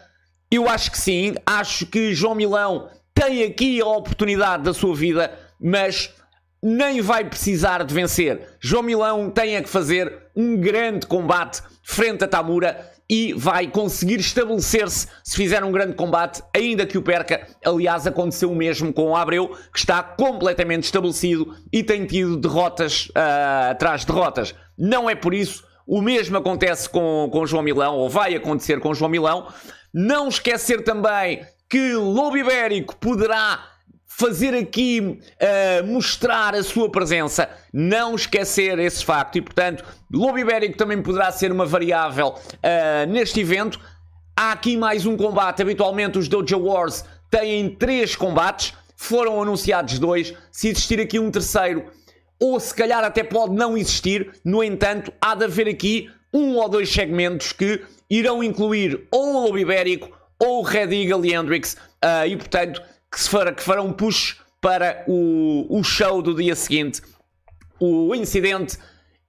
Eu 0.49 0.67
acho 0.67 0.91
que 0.91 0.97
sim, 0.97 1.35
acho 1.45 1.85
que 1.85 2.13
João 2.13 2.33
Milão 2.33 2.89
tem 3.13 3.43
aqui 3.43 3.81
a 3.81 3.85
oportunidade 3.85 4.63
da 4.63 4.73
sua 4.73 4.95
vida, 4.95 5.37
mas 5.59 6.13
nem 6.61 7.01
vai 7.01 7.23
precisar 7.23 7.83
de 7.83 7.93
vencer. 7.93 8.57
João 8.59 8.83
Milão 8.83 9.29
tem 9.29 9.57
a 9.57 9.63
que 9.63 9.69
fazer 9.69 10.13
um 10.35 10.57
grande 10.57 11.07
combate 11.07 11.61
frente 11.83 12.23
a 12.23 12.27
Tamura 12.27 12.89
e 13.09 13.33
vai 13.33 13.67
conseguir 13.67 14.19
estabelecer-se 14.19 15.07
se 15.23 15.35
fizer 15.35 15.63
um 15.63 15.71
grande 15.71 15.95
combate, 15.95 16.43
ainda 16.55 16.85
que 16.85 16.97
o 16.97 17.01
perca. 17.01 17.47
Aliás, 17.65 18.05
aconteceu 18.05 18.51
o 18.51 18.55
mesmo 18.55 18.93
com 18.93 19.09
o 19.09 19.15
Abreu, 19.15 19.49
que 19.73 19.79
está 19.79 20.03
completamente 20.03 20.83
estabelecido 20.83 21.55
e 21.73 21.81
tem 21.81 22.05
tido 22.05 22.37
derrotas 22.37 23.07
uh, 23.09 23.71
atrás 23.71 24.01
de 24.01 24.07
derrotas. 24.07 24.53
Não 24.77 25.09
é 25.09 25.15
por 25.15 25.33
isso. 25.33 25.67
O 25.87 26.01
mesmo 26.01 26.37
acontece 26.37 26.87
com, 26.87 27.27
com 27.31 27.47
João 27.47 27.63
Milão, 27.63 27.95
ou 27.95 28.07
vai 28.07 28.35
acontecer 28.35 28.79
com 28.79 28.93
João 28.93 29.09
Milão. 29.09 29.47
Não 29.91 30.27
esquecer 30.27 30.83
também 30.83 31.43
que 31.67 31.93
Lobo 31.95 32.37
Ibérico 32.37 32.95
poderá 32.97 33.65
fazer 34.19 34.53
aqui 34.53 34.99
uh, 34.99 35.87
mostrar 35.87 36.53
a 36.53 36.61
sua 36.61 36.91
presença, 36.91 37.49
não 37.71 38.15
esquecer 38.15 38.77
esse 38.77 39.05
facto 39.05 39.37
e, 39.37 39.41
portanto, 39.41 39.85
Lobo 40.11 40.37
Ibérico 40.37 40.77
também 40.77 41.01
poderá 41.01 41.31
ser 41.31 41.53
uma 41.53 41.65
variável 41.65 42.35
uh, 42.35 43.09
neste 43.09 43.39
evento. 43.39 43.79
Há 44.35 44.51
aqui 44.51 44.75
mais 44.75 45.05
um 45.05 45.15
combate. 45.15 45.61
Habitualmente, 45.61 46.17
os 46.17 46.27
Dojo 46.27 46.59
Wars 46.59 47.05
têm 47.31 47.69
três 47.69 48.13
combates, 48.13 48.73
foram 48.93 49.41
anunciados 49.41 49.97
dois. 49.97 50.33
Se 50.51 50.67
existir 50.67 50.99
aqui 50.99 51.17
um 51.17 51.31
terceiro, 51.31 51.85
ou 52.37 52.59
se 52.59 52.75
calhar 52.75 53.01
até 53.05 53.23
pode 53.23 53.55
não 53.55 53.77
existir, 53.77 54.33
no 54.43 54.61
entanto, 54.61 55.13
há 55.21 55.33
de 55.33 55.45
haver 55.45 55.69
aqui 55.69 56.09
um 56.33 56.57
ou 56.57 56.67
dois 56.67 56.91
segmentos 56.91 57.53
que 57.53 57.81
irão 58.09 58.43
incluir 58.43 59.07
ou 59.11 59.29
o 59.29 59.43
Lobo 59.45 59.57
Ibérico 59.57 60.11
ou 60.37 60.59
o 60.59 60.63
Red 60.63 60.93
Eagle 60.93 61.25
e 61.25 61.33
Hendrix, 61.33 61.73
uh, 61.73 62.25
e 62.27 62.35
portanto 62.35 62.81
que, 63.11 63.19
se 63.19 63.29
for, 63.29 63.53
que 63.53 63.63
farão 63.63 63.91
push 63.91 64.37
para 64.61 65.03
o, 65.07 65.79
o 65.79 65.83
show 65.83 66.21
do 66.21 66.35
dia 66.35 66.55
seguinte, 66.55 67.01
o 67.79 68.13
incidente 68.13 68.77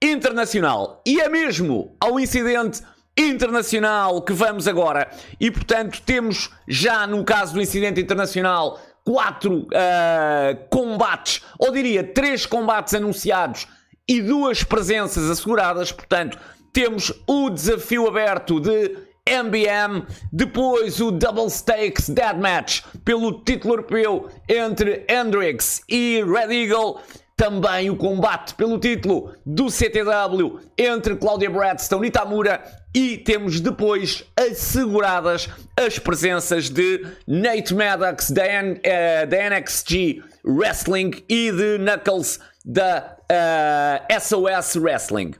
internacional. 0.01 1.01
E 1.05 1.21
é 1.21 1.29
mesmo 1.29 1.95
ao 1.99 2.19
incidente 2.19 2.81
internacional 3.17 4.21
que 4.21 4.33
vamos 4.33 4.67
agora. 4.67 5.09
E 5.39 5.49
portanto, 5.49 6.01
temos 6.01 6.49
já 6.67 7.05
no 7.07 7.23
caso 7.23 7.53
do 7.53 7.61
incidente 7.61 8.01
internacional 8.01 8.79
quatro 9.03 9.61
uh, 9.61 10.69
combates, 10.69 11.41
ou 11.57 11.71
diria 11.71 12.03
três 12.03 12.45
combates 12.45 12.93
anunciados 12.93 13.67
e 14.07 14.21
duas 14.21 14.63
presenças 14.63 15.29
asseguradas. 15.29 15.91
Portanto, 15.91 16.37
temos 16.73 17.11
o 17.27 17.49
desafio 17.49 18.07
aberto 18.07 18.59
de 18.59 18.95
MBM, 19.29 20.03
depois 20.33 20.99
o 20.99 21.11
Double 21.11 21.49
Stakes 21.49 22.09
Dead 22.09 22.35
Match 22.37 22.81
pelo 23.05 23.43
título 23.43 23.75
europeu 23.75 24.29
entre 24.49 25.05
Hendrix 25.07 25.81
e 25.87 26.23
Red 26.23 26.51
Eagle, 26.51 26.99
também 27.37 27.91
o 27.91 27.95
combate 27.95 28.55
pelo 28.55 28.79
título 28.79 29.35
do 29.45 29.67
CTW 29.67 30.59
entre 30.75 31.15
Claudia 31.15 31.51
Bradstone 31.51 32.07
e 32.07 32.11
Tamura 32.11 32.63
e 32.95 33.17
temos 33.19 33.59
depois 33.59 34.23
asseguradas 34.35 35.47
as 35.77 35.99
presenças 35.99 36.69
de 36.69 37.05
Nate 37.27 37.75
Maddox 37.75 38.31
da, 38.31 38.45
N, 38.45 38.81
da 39.29 39.49
NXG 39.49 40.23
Wrestling 40.43 41.23
e 41.29 41.51
de 41.51 41.77
Knuckles 41.77 42.39
da 42.65 43.17
uh, 43.21 44.05
eh, 44.09 44.19
SOS 44.19 44.75
Wrestling. 44.77 45.33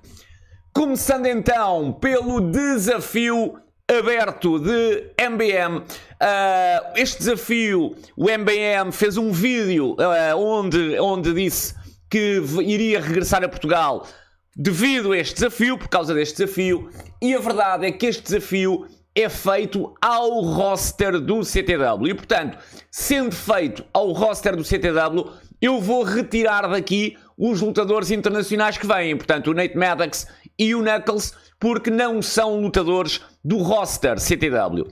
Começando 0.73 1.25
então 1.25 1.91
pelo 1.93 2.39
desafio 2.39 3.59
aberto 3.97 4.59
de 4.59 5.11
MBM. 5.17 5.79
Uh, 5.79 5.85
ah, 6.19 6.93
este 6.95 7.19
desafio, 7.19 7.95
o 8.15 8.29
MBM 8.29 8.91
fez 8.91 9.17
um 9.17 9.31
vídeo 9.31 9.95
uh, 9.99 10.37
onde, 10.37 10.99
onde 10.99 11.33
disse 11.33 11.75
que 12.09 12.41
iria 12.61 13.01
regressar 13.01 13.43
a 13.43 13.49
Portugal 13.49 14.07
devido 14.55 15.13
a 15.13 15.17
este 15.17 15.35
desafio, 15.35 15.77
por 15.77 15.87
causa 15.87 16.13
deste 16.13 16.43
desafio, 16.43 16.89
e 17.21 17.33
a 17.33 17.39
verdade 17.39 17.85
é 17.85 17.91
que 17.91 18.05
este 18.05 18.23
desafio 18.23 18.85
é 19.15 19.27
feito 19.27 19.93
ao 20.01 20.41
roster 20.41 21.19
do 21.19 21.43
CTW. 21.43 22.07
E 22.07 22.13
portanto, 22.13 22.57
sendo 22.89 23.33
feito 23.33 23.83
ao 23.93 24.11
roster 24.11 24.55
do 24.55 24.63
CTW, 24.63 25.31
eu 25.61 25.79
vou 25.79 26.03
retirar 26.03 26.67
daqui 26.67 27.17
os 27.37 27.61
lutadores 27.61 28.11
internacionais 28.11 28.77
que 28.77 28.87
vêm. 28.87 29.15
Portanto, 29.15 29.51
o 29.51 29.53
Nate 29.53 29.77
Maddox 29.77 30.27
e 30.57 30.75
o 30.75 30.81
Knuckles 30.81 31.33
porque 31.59 31.91
não 31.91 32.21
são 32.21 32.59
lutadores 32.59 33.21
do 33.43 33.57
roster 33.57 34.19
CTW. 34.19 34.87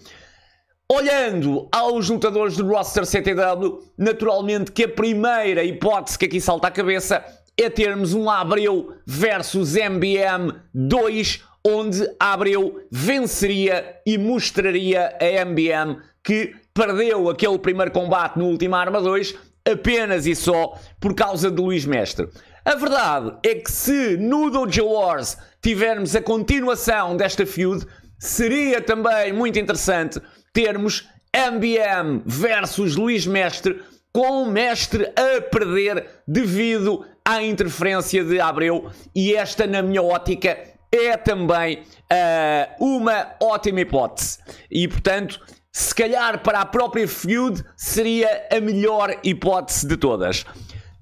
Olhando 0.92 1.68
aos 1.72 2.10
lutadores 2.10 2.58
do 2.58 2.68
roster 2.68 3.06
CTW, 3.06 3.80
naturalmente 3.98 4.72
que 4.72 4.86
a 4.86 4.90
primeira 4.90 5.64
hipótese 5.64 6.18
que 6.18 6.26
aqui 6.26 6.42
salta 6.42 6.68
à 6.68 6.72
cabeça 6.72 7.24
é 7.56 7.70
termos 7.70 8.14
um 8.14 8.30
Abreu 8.30 8.96
versus 9.06 9.76
MBM 9.76 10.54
2, 10.74 11.44
onde 11.64 12.10
Abreu 12.20 12.88
venceria 12.90 13.98
e 14.06 14.18
mostraria 14.18 15.16
a 15.22 15.46
MBM 15.46 15.98
que 16.24 16.56
perdeu 16.74 17.30
aquele 17.30 17.60
primeiro 17.60 17.92
combate 17.92 18.40
no 18.40 18.46
último 18.46 18.76
Arma 18.76 19.02
2 19.02 19.36
apenas 19.70 20.26
e 20.26 20.36
só 20.36 20.74
por 21.00 21.14
causa 21.14 21.52
de 21.52 21.62
Luís 21.62 21.86
Mestre. 21.86 22.30
A 22.66 22.76
verdade 22.76 23.36
é 23.44 23.56
que 23.56 23.72
se 23.72 24.18
no 24.18 24.50
Dojo 24.50 24.86
Wars 24.86 25.38
tivermos 25.62 26.16
a 26.16 26.22
continuação 26.22 27.18
desta 27.18 27.46
feud, 27.46 27.86
seria 28.20 28.82
também 28.82 29.34
muito 29.34 29.58
interessante 29.58 30.22
termos 30.54 31.08
MBM 31.34 32.22
versus 32.26 32.96
Luís 32.96 33.26
Mestre, 33.26 33.82
com 34.12 34.44
o 34.44 34.52
Mestre 34.52 35.12
a 35.16 35.42
perder 35.42 36.06
devido 36.28 37.06
à 37.24 37.42
interferência 37.42 38.24
de 38.24 38.40
Abreu, 38.40 38.92
e 39.16 39.36
esta, 39.36 39.66
na 39.66 39.82
minha 39.82 40.02
ótica, 40.02 40.58
é 40.92 41.16
também 41.16 41.84
uh, 42.12 42.84
uma 42.84 43.36
ótima 43.40 43.82
hipótese. 43.82 44.40
E 44.72 44.88
portanto, 44.88 45.40
se 45.72 45.94
calhar 45.94 46.42
para 46.42 46.62
a 46.62 46.66
própria 46.66 47.08
feud 47.08 47.64
seria 47.78 48.48
a 48.52 48.60
melhor 48.60 49.16
hipótese 49.24 49.88
de 49.88 49.96
todas. 49.96 50.46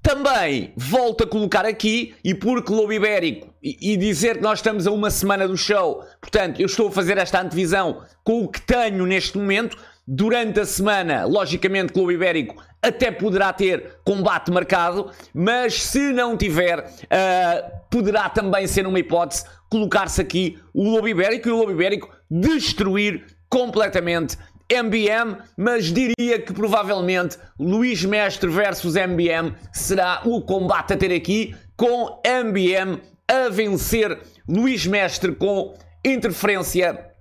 Também 0.08 0.72
volto 0.74 1.24
a 1.24 1.26
colocar 1.26 1.66
aqui, 1.66 2.14
e 2.24 2.34
porque 2.34 2.72
Lobo 2.72 2.90
Ibérico, 2.90 3.52
e, 3.62 3.92
e, 3.92 3.96
dizer 3.98 4.36
que 4.36 4.42
nós 4.42 4.60
estamos 4.60 4.86
a 4.86 4.90
uma 4.90 5.10
semana 5.10 5.46
do 5.46 5.54
show, 5.54 6.02
portanto, 6.18 6.60
eu 6.60 6.64
estou 6.64 6.88
a 6.88 6.90
fazer 6.90 7.18
esta 7.18 7.38
antevisão 7.42 8.00
com 8.24 8.42
o 8.42 8.48
que 8.48 8.58
tenho 8.58 9.04
neste 9.04 9.36
momento. 9.36 9.76
Durante 10.06 10.60
a 10.60 10.64
semana, 10.64 11.26
logicamente, 11.26 11.92
Clube 11.92 12.14
Ibérico 12.14 12.56
até 12.80 13.10
poderá 13.10 13.52
ter 13.52 13.98
combate 14.02 14.50
marcado, 14.50 15.10
mas 15.34 15.82
se 15.82 16.10
não 16.14 16.38
tiver, 16.38 16.78
uh, 16.78 17.70
poderá 17.90 18.30
também 18.30 18.66
ser 18.66 18.86
uma 18.86 18.98
hipótese 18.98 19.44
colocar-se 19.68 20.22
aqui 20.22 20.58
o 20.72 20.88
Lobo 20.88 21.06
Ibérico 21.06 21.50
e 21.50 21.52
o 21.52 21.56
Lobo 21.58 21.72
Ibérico 21.72 22.08
destruir 22.30 23.26
completamente 23.50 24.38
MBM, 24.70 25.38
mas 25.56 25.86
diria 25.86 26.38
que 26.38 26.52
provavelmente 26.52 27.38
Luís 27.58 28.04
Mestre 28.04 28.50
versus 28.50 28.94
MBM 28.94 29.54
será 29.72 30.20
o 30.24 30.42
combate 30.42 30.92
a 30.92 30.96
ter 30.96 31.12
aqui, 31.12 31.56
com 31.76 32.20
MBM 32.24 33.00
a 33.26 33.48
vencer 33.48 34.18
Luís 34.46 34.86
Mestre 34.86 35.34
com 35.34 35.74
interferência 36.04 37.12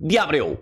de 0.00 0.16
Abreu. 0.16 0.60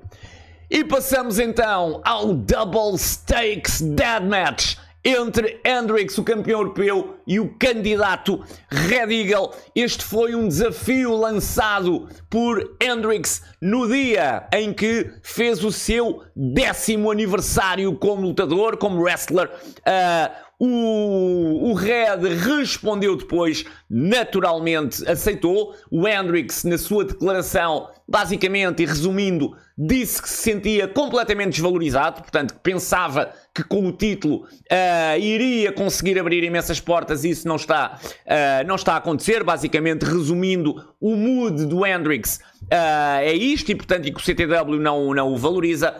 E 0.70 0.82
passamos 0.82 1.38
então 1.38 2.00
ao 2.04 2.34
Double 2.34 2.98
Stakes 2.98 3.80
Deathmatch 3.80 4.76
entre 5.04 5.60
Hendrix, 5.64 6.16
o 6.16 6.24
campeão 6.24 6.60
europeu, 6.60 7.18
e 7.26 7.38
o 7.38 7.54
candidato 7.58 8.42
Red 8.70 9.12
Eagle. 9.12 9.52
Este 9.74 10.02
foi 10.02 10.34
um 10.34 10.48
desafio 10.48 11.14
lançado 11.14 12.08
por 12.30 12.76
Hendrix 12.80 13.42
no 13.60 13.86
dia 13.86 14.48
em 14.52 14.72
que 14.72 15.10
fez 15.22 15.62
o 15.62 15.70
seu 15.70 16.22
décimo 16.34 17.10
aniversário 17.10 17.94
como 17.96 18.22
lutador, 18.22 18.78
como 18.78 19.02
wrestler. 19.02 19.50
Uh, 19.80 20.44
o, 20.66 21.70
o 21.70 21.74
Red 21.74 22.26
respondeu 22.38 23.16
depois, 23.16 23.64
naturalmente 23.88 25.08
aceitou. 25.08 25.74
O 25.90 26.06
Hendrix, 26.08 26.64
na 26.64 26.78
sua 26.78 27.04
declaração, 27.04 27.90
basicamente 28.08 28.82
e 28.82 28.86
resumindo, 28.86 29.56
disse 29.76 30.22
que 30.22 30.28
se 30.28 30.36
sentia 30.36 30.88
completamente 30.88 31.52
desvalorizado, 31.52 32.22
portanto, 32.22 32.54
que 32.54 32.60
pensava 32.60 33.32
que 33.54 33.62
com 33.62 33.86
o 33.86 33.92
título 33.92 34.44
uh, 34.44 35.18
iria 35.18 35.72
conseguir 35.72 36.18
abrir 36.18 36.42
imensas 36.42 36.80
portas 36.80 37.24
e 37.24 37.30
isso 37.30 37.46
não 37.46 37.56
está, 37.56 37.98
uh, 38.02 38.66
não 38.66 38.76
está 38.76 38.94
a 38.94 38.96
acontecer. 38.96 39.44
Basicamente, 39.44 40.04
resumindo, 40.04 40.94
o 41.00 41.14
mood 41.16 41.66
do 41.66 41.84
Hendrix 41.84 42.40
uh, 42.64 43.20
é 43.20 43.32
isto 43.32 43.70
e, 43.70 43.74
portanto, 43.74 44.06
e 44.06 44.12
que 44.12 44.18
o 44.18 44.22
CTW 44.22 44.80
não, 44.80 45.12
não 45.12 45.32
o 45.32 45.36
valoriza. 45.36 45.96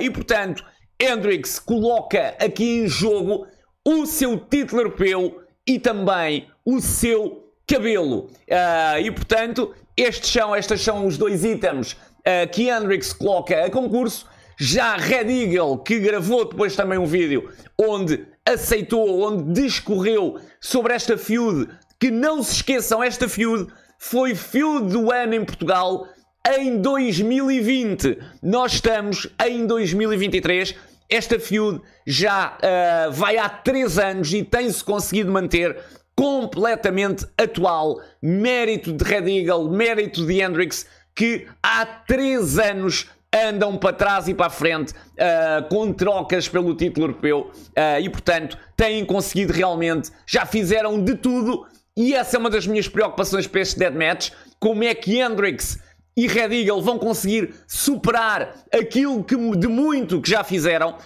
e, 0.00 0.10
portanto, 0.10 0.64
Hendrix 1.00 1.58
coloca 1.58 2.36
aqui 2.38 2.78
em 2.78 2.88
jogo 2.88 3.46
o 3.84 4.06
seu 4.06 4.38
título 4.38 4.82
europeu 4.82 5.42
e 5.66 5.78
também 5.78 6.48
o 6.64 6.80
seu 6.80 7.52
cabelo. 7.66 8.30
Uh, 8.48 8.98
e 9.02 9.10
portanto, 9.10 9.74
estes 9.96 10.30
são, 10.30 10.54
estas 10.54 10.80
são 10.80 11.06
os 11.06 11.16
dois 11.16 11.44
itens 11.44 11.92
uh, 11.92 12.48
que 12.50 12.68
Hendrix 12.68 13.12
coloca 13.12 13.64
a 13.64 13.70
concurso. 13.70 14.26
Já 14.58 14.96
Red 14.96 15.30
Eagle, 15.30 15.78
que 15.78 15.98
gravou 15.98 16.44
depois 16.44 16.76
também 16.76 16.98
um 16.98 17.06
vídeo 17.06 17.50
onde 17.78 18.26
aceitou, 18.46 19.22
onde 19.22 19.60
discorreu 19.60 20.38
sobre 20.60 20.94
esta 20.94 21.16
feud, 21.16 21.68
que 21.98 22.10
não 22.10 22.42
se 22.42 22.56
esqueçam, 22.56 23.02
esta 23.02 23.28
feud 23.28 23.66
foi 23.98 24.34
feud 24.34 24.92
do 24.92 25.10
ano 25.10 25.34
em 25.34 25.44
Portugal 25.44 26.06
em 26.58 26.78
2020. 26.78 28.18
Nós 28.42 28.74
estamos 28.74 29.28
em 29.44 29.66
2023 29.66 30.74
esta 31.12 31.38
feud 31.38 31.80
já 32.06 32.56
uh, 32.56 33.12
vai 33.12 33.36
há 33.36 33.48
3 33.48 33.98
anos 33.98 34.32
e 34.32 34.42
tem-se 34.42 34.82
conseguido 34.82 35.30
manter 35.30 35.76
completamente 36.16 37.26
atual. 37.36 38.00
Mérito 38.20 38.92
de 38.92 39.04
Red 39.04 39.28
Eagle, 39.28 39.70
mérito 39.70 40.26
de 40.26 40.40
Hendrix, 40.40 40.86
que 41.14 41.46
há 41.62 41.84
3 41.84 42.58
anos 42.58 43.10
andam 43.34 43.76
para 43.76 43.94
trás 43.94 44.28
e 44.28 44.34
para 44.34 44.46
a 44.46 44.50
frente 44.50 44.92
uh, 44.92 45.68
com 45.68 45.92
trocas 45.92 46.48
pelo 46.48 46.74
título 46.74 47.06
europeu 47.06 47.50
uh, 47.50 48.00
e, 48.00 48.08
portanto, 48.08 48.58
têm 48.76 49.04
conseguido 49.04 49.52
realmente, 49.52 50.10
já 50.26 50.46
fizeram 50.46 51.02
de 51.02 51.14
tudo. 51.14 51.66
E 51.94 52.14
essa 52.14 52.36
é 52.36 52.40
uma 52.40 52.48
das 52.48 52.66
minhas 52.66 52.88
preocupações 52.88 53.46
para 53.46 53.60
este 53.60 53.78
deathmatch. 53.78 54.32
Como 54.58 54.82
é 54.82 54.94
que 54.94 55.18
Hendrix 55.18 55.78
e 56.16 56.26
Red 56.26 56.54
Eagle 56.54 56.82
vão 56.82 56.98
conseguir 56.98 57.54
superar 57.66 58.54
aquilo 58.72 59.24
que 59.24 59.36
de 59.56 59.68
muito 59.68 60.20
que 60.20 60.30
já 60.30 60.44
fizeram, 60.44 60.96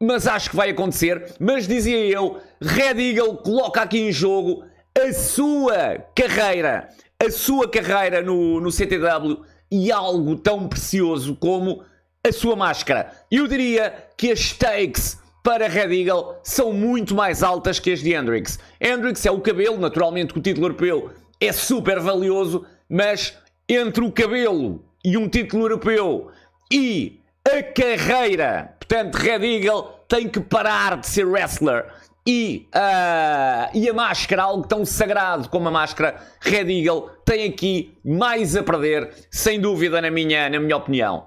mas 0.00 0.26
acho 0.26 0.50
que 0.50 0.56
vai 0.56 0.70
acontecer. 0.70 1.34
Mas 1.38 1.66
dizia 1.66 1.98
eu, 2.06 2.38
Red 2.60 3.00
Eagle 3.00 3.36
coloca 3.38 3.82
aqui 3.82 3.98
em 3.98 4.12
jogo 4.12 4.64
a 4.96 5.12
sua 5.12 5.98
carreira, 6.14 6.88
a 7.22 7.30
sua 7.30 7.68
carreira 7.68 8.22
no, 8.22 8.60
no 8.60 8.70
CTW 8.70 9.42
e 9.70 9.90
algo 9.90 10.36
tão 10.36 10.68
precioso 10.68 11.36
como 11.36 11.82
a 12.26 12.32
sua 12.32 12.56
máscara. 12.56 13.12
Eu 13.30 13.46
diria 13.46 13.92
que 14.16 14.30
as 14.30 14.40
stakes 14.40 15.18
para 15.42 15.68
Red 15.68 15.94
Eagle 15.94 16.36
são 16.42 16.72
muito 16.72 17.14
mais 17.14 17.42
altas 17.42 17.78
que 17.78 17.92
as 17.92 18.00
de 18.00 18.14
Hendrix. 18.14 18.58
Hendrix 18.80 19.26
é 19.26 19.30
o 19.30 19.40
cabelo, 19.40 19.76
naturalmente 19.76 20.32
que 20.32 20.38
o 20.38 20.42
título 20.42 20.66
europeu 20.68 21.10
é 21.38 21.52
super 21.52 22.00
valioso, 22.00 22.64
mas 22.88 23.36
entre 23.68 24.04
o 24.04 24.12
cabelo 24.12 24.84
e 25.04 25.16
um 25.16 25.28
título 25.28 25.64
europeu 25.64 26.30
e 26.72 27.20
a 27.46 27.62
carreira, 27.62 28.74
portanto, 28.78 29.16
Red 29.16 29.44
Eagle 29.44 29.90
tem 30.08 30.28
que 30.28 30.40
parar 30.40 30.98
de 30.98 31.06
ser 31.06 31.26
wrestler. 31.26 31.86
E, 32.26 32.66
uh, 32.74 33.76
e 33.76 33.86
a 33.86 33.92
máscara, 33.92 34.44
algo 34.44 34.66
tão 34.66 34.82
sagrado 34.86 35.50
como 35.50 35.68
a 35.68 35.70
máscara 35.70 36.16
Red 36.40 36.70
Eagle, 36.70 37.10
tem 37.22 37.46
aqui 37.46 37.98
mais 38.02 38.56
a 38.56 38.62
perder, 38.62 39.12
sem 39.30 39.60
dúvida, 39.60 40.00
na 40.00 40.10
minha, 40.10 40.48
na 40.48 40.58
minha 40.58 40.76
opinião. 40.76 41.26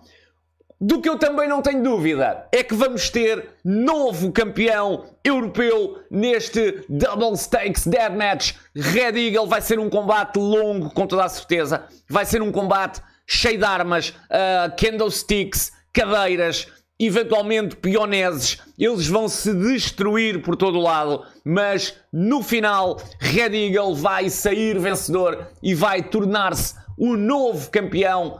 Do 0.79 1.01
que 1.01 1.09
eu 1.09 1.17
também 1.17 1.49
não 1.49 1.59
tenho 1.59 1.81
dúvida 1.81 2.47
é 2.51 2.61
que 2.61 2.75
vamos 2.75 3.09
ter 3.09 3.49
novo 3.65 4.31
campeão 4.31 5.05
europeu 5.23 6.03
neste 6.11 6.85
Double 6.87 7.35
Stakes 7.35 7.87
Deathmatch. 7.87 8.53
Red 8.75 9.17
Eagle 9.17 9.47
vai 9.47 9.59
ser 9.59 9.79
um 9.79 9.89
combate 9.89 10.37
longo, 10.37 10.91
com 10.91 11.07
toda 11.07 11.25
a 11.25 11.29
certeza. 11.29 11.85
Vai 12.07 12.25
ser 12.25 12.43
um 12.43 12.51
combate 12.51 13.01
cheio 13.25 13.57
de 13.57 13.65
armas, 13.65 14.09
uh, 14.09 14.75
candlesticks, 14.79 15.71
cadeiras, 15.91 16.67
eventualmente 16.99 17.75
pioneses. 17.75 18.59
Eles 18.77 19.07
vão 19.07 19.27
se 19.27 19.55
destruir 19.55 20.43
por 20.43 20.55
todo 20.55 20.77
o 20.77 20.83
lado, 20.83 21.23
mas 21.43 21.95
no 22.13 22.43
final, 22.43 23.01
Red 23.19 23.55
Eagle 23.55 23.95
vai 23.95 24.29
sair 24.29 24.77
vencedor 24.77 25.47
e 25.63 25.73
vai 25.73 26.03
tornar-se 26.03 26.75
o 26.97 27.15
novo 27.15 27.69
campeão 27.69 28.39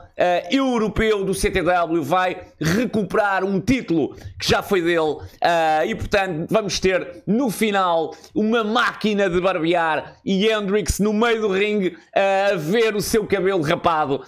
europeu 0.54 1.24
do 1.24 1.32
CTW 1.32 2.02
vai 2.02 2.36
recuperar 2.60 3.44
um 3.44 3.60
título 3.60 4.16
que 4.38 4.48
já 4.48 4.62
foi 4.62 4.82
dele 4.82 4.98
uh, 4.98 5.86
e 5.86 5.94
portanto 5.94 6.46
vamos 6.50 6.80
ter 6.80 7.22
no 7.24 7.50
final 7.50 8.14
uma 8.34 8.64
máquina 8.64 9.30
de 9.30 9.40
barbear 9.40 10.16
e 10.24 10.50
Hendrix 10.50 10.98
no 10.98 11.12
meio 11.12 11.42
do 11.42 11.48
ringue 11.48 11.88
uh, 11.88 12.54
a 12.54 12.56
ver 12.56 12.96
o 12.96 13.00
seu 13.00 13.24
cabelo 13.26 13.62
rapado 13.62 14.24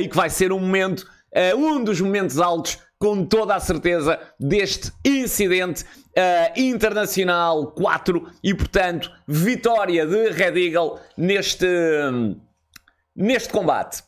e 0.00 0.06
que 0.06 0.16
vai 0.16 0.28
ser 0.28 0.52
um 0.52 0.60
momento, 0.60 1.06
um 1.56 1.82
dos 1.82 2.00
momentos 2.00 2.38
altos 2.38 2.78
com 2.98 3.24
toda 3.24 3.54
a 3.54 3.60
certeza 3.60 4.20
deste 4.38 4.92
incidente 5.04 5.84
Uh, 6.12 6.60
internacional 6.60 7.68
4 7.68 8.30
e 8.44 8.52
portanto 8.52 9.10
vitória 9.26 10.06
de 10.06 10.28
Red 10.28 10.60
Eagle 10.62 11.00
neste, 11.16 11.66
neste 13.14 13.50
combate. 13.50 14.02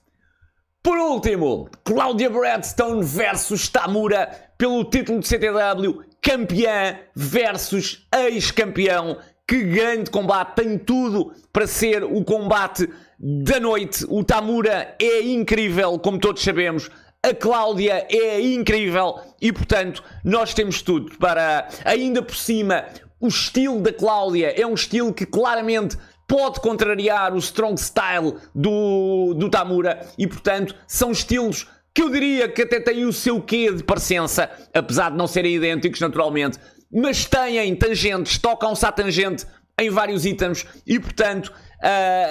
Por 0.83 0.99
último, 0.99 1.71
Claudia 1.83 2.29
Bradstone 2.29 3.03
versus 3.03 3.69
Tamura 3.69 4.29
pelo 4.59 4.85
título 4.85 5.21
de 5.21 5.27
CTW, 5.27 6.05
campeã 6.21 6.99
versus 7.15 8.07
ex-campeão. 8.15 9.19
Que 9.47 9.63
grande 9.63 10.11
combate, 10.11 10.57
tem 10.57 10.79
tudo 10.79 11.33
para 11.53 11.67
ser 11.67 12.03
o 12.03 12.25
combate 12.25 12.89
da 13.19 13.61
noite. 13.61 14.05
O 14.09 14.25
Tamura 14.25 14.95
é 14.99 15.23
incrível, 15.23 15.99
como 15.99 16.19
todos 16.19 16.43
sabemos. 16.43 16.91
A 17.23 17.33
Cláudia 17.33 18.07
é 18.11 18.41
incrível 18.41 19.19
e, 19.41 19.51
portanto, 19.51 20.05
nós 20.23 20.53
temos 20.53 20.83
tudo 20.83 21.17
para, 21.17 21.69
ainda 21.85 22.23
por 22.23 22.37
cima, 22.37 22.85
o 23.19 23.29
estilo 23.29 23.81
da 23.81 23.93
Cláudia 23.93 24.49
é 24.49 24.67
um 24.67 24.75
estilo 24.75 25.15
que 25.15 25.25
claramente 25.25 25.97
pode 26.27 26.61
contrariar 26.61 27.35
o 27.35 27.39
strong 27.39 27.81
style 27.81 28.35
do, 28.55 29.35
do 29.35 29.51
Tamura 29.51 30.07
e, 30.19 30.27
portanto, 30.27 30.75
são 30.87 31.11
estilos 31.11 31.69
que 31.95 32.03
eu 32.03 32.11
diria 32.11 32.49
que 32.49 32.63
até 32.63 32.81
têm 32.81 33.05
o 33.05 33.13
seu 33.13 33.41
quê 33.41 33.73
de 33.73 33.85
parecença, 33.85 34.51
apesar 34.73 35.11
de 35.11 35.17
não 35.17 35.29
serem 35.29 35.55
idênticos 35.55 36.01
naturalmente, 36.01 36.59
mas 36.93 37.25
têm 37.25 37.75
tangentes, 37.77 38.39
tocam-se 38.39 38.85
à 38.85 38.91
tangente 38.91 39.47
em 39.79 39.91
vários 39.91 40.25
itens 40.27 40.67
e, 40.87 40.99
portanto, 40.99 41.53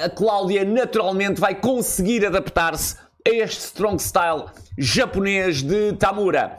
a 0.03 0.09
Cláudia 0.09 0.65
naturalmente 0.65 1.39
vai 1.39 1.55
conseguir 1.55 2.25
adaptar-se 2.25 2.97
a 3.25 3.29
este 3.29 3.59
strong 3.59 4.01
style 4.01 4.45
japonês 4.77 5.61
de 5.61 5.93
Tamura. 5.93 6.57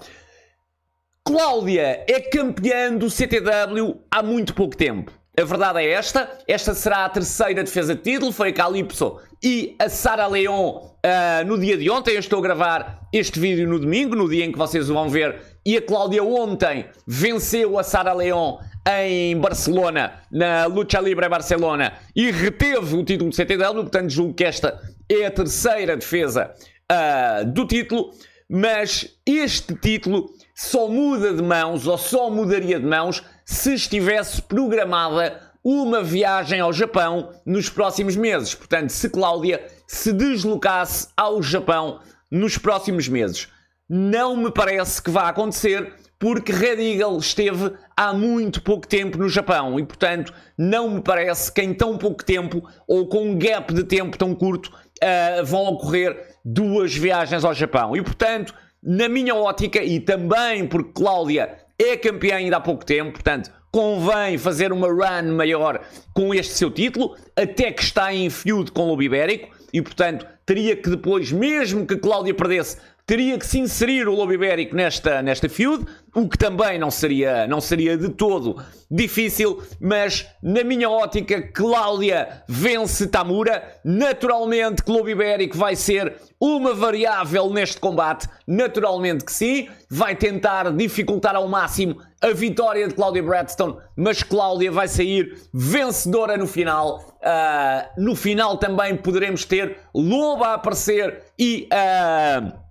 Cláudia 1.25 2.05
é 2.07 2.20
campeã 2.20 2.94
do 2.94 3.11
CTW 3.11 4.03
há 4.11 4.23
muito 4.23 4.55
pouco 4.55 4.77
tempo. 4.77 5.11
A 5.37 5.44
verdade 5.44 5.81
é 5.81 5.90
esta. 5.90 6.31
Esta 6.47 6.75
será 6.75 7.05
a 7.05 7.09
terceira 7.09 7.64
defesa 7.64 7.92
de 7.97 8.03
título. 8.03 8.31
Foi 8.31 8.51
a 8.51 8.53
Calypso 8.53 9.18
e 9.42 9.75
a 9.81 9.88
Sara 9.88 10.29
Leon 10.29 10.77
uh, 10.77 11.44
no 11.44 11.59
dia 11.59 11.77
de 11.77 11.90
ontem. 11.90 12.12
Eu 12.12 12.20
estou 12.20 12.38
a 12.38 12.42
gravar 12.42 13.01
este 13.12 13.40
vídeo 13.40 13.68
no 13.68 13.81
domingo, 13.81 14.14
no 14.14 14.29
dia 14.29 14.44
em 14.44 14.53
que 14.53 14.59
vocês 14.59 14.88
o 14.88 14.94
vão 14.94 15.09
ver. 15.09 15.40
E 15.66 15.77
a 15.77 15.83
Cláudia 15.83 16.23
ontem 16.23 16.87
venceu 17.05 17.77
a 17.77 17.83
Sara 17.83 18.12
Leon 18.12 18.59
em 18.87 19.37
Barcelona, 19.40 20.20
na 20.31 20.66
Lucha 20.66 21.01
Libre 21.01 21.29
Barcelona, 21.29 21.94
e 22.14 22.31
reteve 22.31 22.94
o 22.94 23.03
título 23.03 23.31
de 23.31 23.37
CTW. 23.37 23.81
Portanto, 23.83 24.11
julgo 24.11 24.35
que 24.35 24.44
esta 24.44 24.81
é 25.11 25.27
a 25.27 25.31
terceira 25.33 25.97
defesa 25.97 26.55
uh, 26.92 27.44
do 27.44 27.66
título. 27.66 28.12
Mas 28.49 29.09
este 29.27 29.75
título 29.75 30.31
só 30.55 30.87
muda 30.87 31.33
de 31.33 31.42
mãos 31.42 31.88
ou 31.88 31.99
só 31.99 32.31
mudaria 32.31 32.79
de 32.79 32.87
mãos 32.87 33.25
se 33.45 33.75
estivesse 33.75 34.41
programada 34.43 35.41
uma 35.63 36.03
viagem 36.03 36.61
ao 36.61 36.73
Japão 36.73 37.31
nos 37.47 37.69
próximos 37.71 38.17
meses. 38.17 38.55
Portanto, 38.55 38.91
se 38.91 39.09
Cláudia 39.09 39.65
se 39.87 40.13
deslocasse 40.13 41.09
ao 41.17 41.43
Japão 41.43 42.01
nos 42.31 42.59
próximos 42.59 43.09
meses. 43.09 43.49
Não 43.89 44.37
me 44.37 44.51
parece 44.51 45.03
que 45.03 45.11
vá 45.11 45.29
acontecer, 45.29 45.93
porque 46.19 46.53
Eagle 46.53 47.19
esteve 47.19 47.73
há 47.97 48.13
muito 48.13 48.63
pouco 48.63 48.87
tempo 48.87 49.19
no 49.19 49.29
Japão 49.29 49.79
e, 49.79 49.85
portanto, 49.85 50.33
não 50.57 50.91
me 50.91 51.01
parece 51.03 51.53
que 51.53 51.63
em 51.63 51.75
tão 51.75 51.97
pouco 51.97 52.25
tempo 52.25 52.67
ou 52.89 53.07
com 53.07 53.31
um 53.31 53.39
gap 53.39 53.73
de 53.73 53.85
tempo 53.85 54.19
tão 54.19 54.35
curto 54.35 54.67
uh, 54.69 55.45
vão 55.45 55.65
ocorrer 55.67 56.35
duas 56.45 56.95
viagens 56.95 57.45
ao 57.45 57.55
Japão. 57.55 57.97
E, 57.97 58.03
portanto, 58.03 58.55
na 58.83 59.09
minha 59.09 59.35
ótica, 59.35 59.83
e 59.83 60.01
também 60.01 60.67
porque 60.67 60.93
Cláudia 60.93 61.59
é 61.79 61.97
campeã 61.97 62.37
ainda 62.37 62.57
há 62.57 62.61
pouco 62.61 62.85
tempo, 62.85 63.13
portanto, 63.13 63.51
convém 63.71 64.39
fazer 64.39 64.73
uma 64.73 64.87
run 64.87 65.35
maior 65.35 65.81
com 66.13 66.33
este 66.33 66.55
seu 66.55 66.71
título, 66.71 67.17
até 67.35 67.73
que 67.73 67.83
está 67.83 68.15
em 68.15 68.31
feud 68.31 68.71
com 68.71 68.83
o 68.83 68.87
Lobo 68.89 69.03
Ibérico, 69.03 69.55
e 69.73 69.83
portanto 69.83 70.27
teria 70.47 70.77
que 70.77 70.89
depois, 70.89 71.33
mesmo 71.33 71.87
que 71.87 71.97
Cláudia 71.97 72.35
perdesse, 72.35 72.79
teria 73.07 73.38
que 73.38 73.47
se 73.47 73.59
inserir 73.59 74.09
o 74.09 74.14
Lobo 74.14 74.33
Ibérico 74.33 74.75
nesta, 74.75 75.21
nesta 75.21 75.49
feud, 75.49 75.85
o 76.14 76.29
que 76.29 76.38
também 76.38 76.79
não 76.79 76.90
seria, 76.90 77.47
não 77.47 77.61
seria 77.61 77.99
de 77.99 78.09
todo 78.09 78.57
difícil, 78.90 79.62
mas 79.81 80.27
na 80.43 80.62
minha 80.62 80.88
ótica, 80.88 81.43
Cláudia 81.43 82.45
vence 82.49 83.07
Tamura. 83.07 83.62
Naturalmente, 83.85 84.83
Clube 84.83 85.11
Ibérico 85.11 85.57
vai 85.57 85.77
ser 85.77 86.17
uma 86.40 86.73
variável 86.73 87.51
neste 87.51 87.79
combate, 87.79 88.29
naturalmente 88.47 89.25
que 89.25 89.33
sim, 89.33 89.69
vai 89.90 90.14
tentar 90.14 90.71
dificultar 90.73 91.35
ao 91.37 91.49
máximo 91.49 92.01
a 92.23 92.31
vitória 92.31 92.88
de 92.88 92.95
Cláudia 92.95 93.23
Bradstone, 93.23 93.77
mas 93.97 94.23
Cláudia 94.23 94.73
vai 94.73 94.88
sair 94.88 95.37
vencedora 95.53 96.38
no 96.38 96.47
final. 96.47 97.19
Uh, 97.21 98.03
no 98.03 98.14
final 98.14 98.57
também 98.57 98.97
poderemos 98.97 99.45
ter 99.45 99.79
Loba 99.95 100.49
a 100.49 100.55
aparecer 100.55 101.23
e. 101.38 101.69
Uh, 101.71 102.63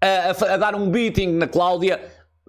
a, 0.00 0.54
a, 0.54 0.56
dar 0.56 0.74
um 0.74 0.90
beating 0.90 1.32
na 1.34 1.46
Cláudia. 1.46 2.00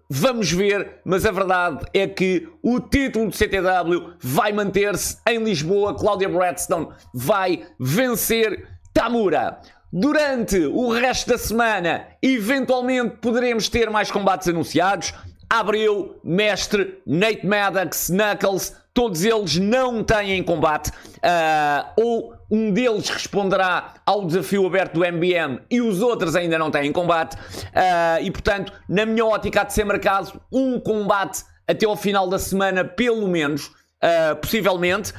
Vamos 0.09 0.51
ver, 0.51 0.99
mas 1.05 1.25
a 1.25 1.31
verdade 1.31 1.85
é 1.93 2.05
que 2.05 2.47
o 2.61 2.79
título 2.79 3.29
do 3.29 3.35
CTW 3.35 4.13
vai 4.19 4.51
manter-se 4.51 5.17
em 5.27 5.41
Lisboa. 5.41 5.95
Cláudia 5.95 6.27
Bradstone 6.27 6.89
vai 7.13 7.65
vencer 7.79 8.67
Tamura. 8.93 9.59
Durante 9.93 10.57
o 10.57 10.89
resto 10.89 11.29
da 11.29 11.37
semana, 11.37 12.07
eventualmente 12.21 13.17
poderemos 13.17 13.67
ter 13.67 13.89
mais 13.89 14.09
combates 14.09 14.47
anunciados. 14.47 15.13
Abril, 15.51 16.15
Mestre, 16.23 17.01
Nate 17.05 17.45
Maddox, 17.45 18.09
Knuckles, 18.09 18.73
todos 18.93 19.25
eles 19.25 19.57
não 19.57 20.01
têm 20.01 20.41
combate. 20.41 20.91
Uh, 21.17 22.01
ou 22.01 22.33
um 22.49 22.71
deles 22.71 23.09
responderá 23.09 23.95
ao 24.05 24.25
desafio 24.25 24.65
aberto 24.65 24.93
do 24.93 25.03
MBM 25.03 25.59
e 25.69 25.81
os 25.81 26.01
outros 26.01 26.37
ainda 26.37 26.57
não 26.57 26.71
têm 26.71 26.89
combate. 26.93 27.35
Uh, 27.35 28.23
e 28.23 28.31
portanto, 28.31 28.71
na 28.87 29.05
minha 29.05 29.25
ótica, 29.25 29.59
há 29.59 29.63
de 29.65 29.73
ser 29.73 29.83
marcado 29.83 30.41
um 30.49 30.79
combate 30.79 31.43
até 31.67 31.85
ao 31.85 31.97
final 31.97 32.29
da 32.29 32.39
semana, 32.39 32.85
pelo 32.85 33.27
menos, 33.27 33.67
uh, 33.67 34.37
possivelmente. 34.41 35.13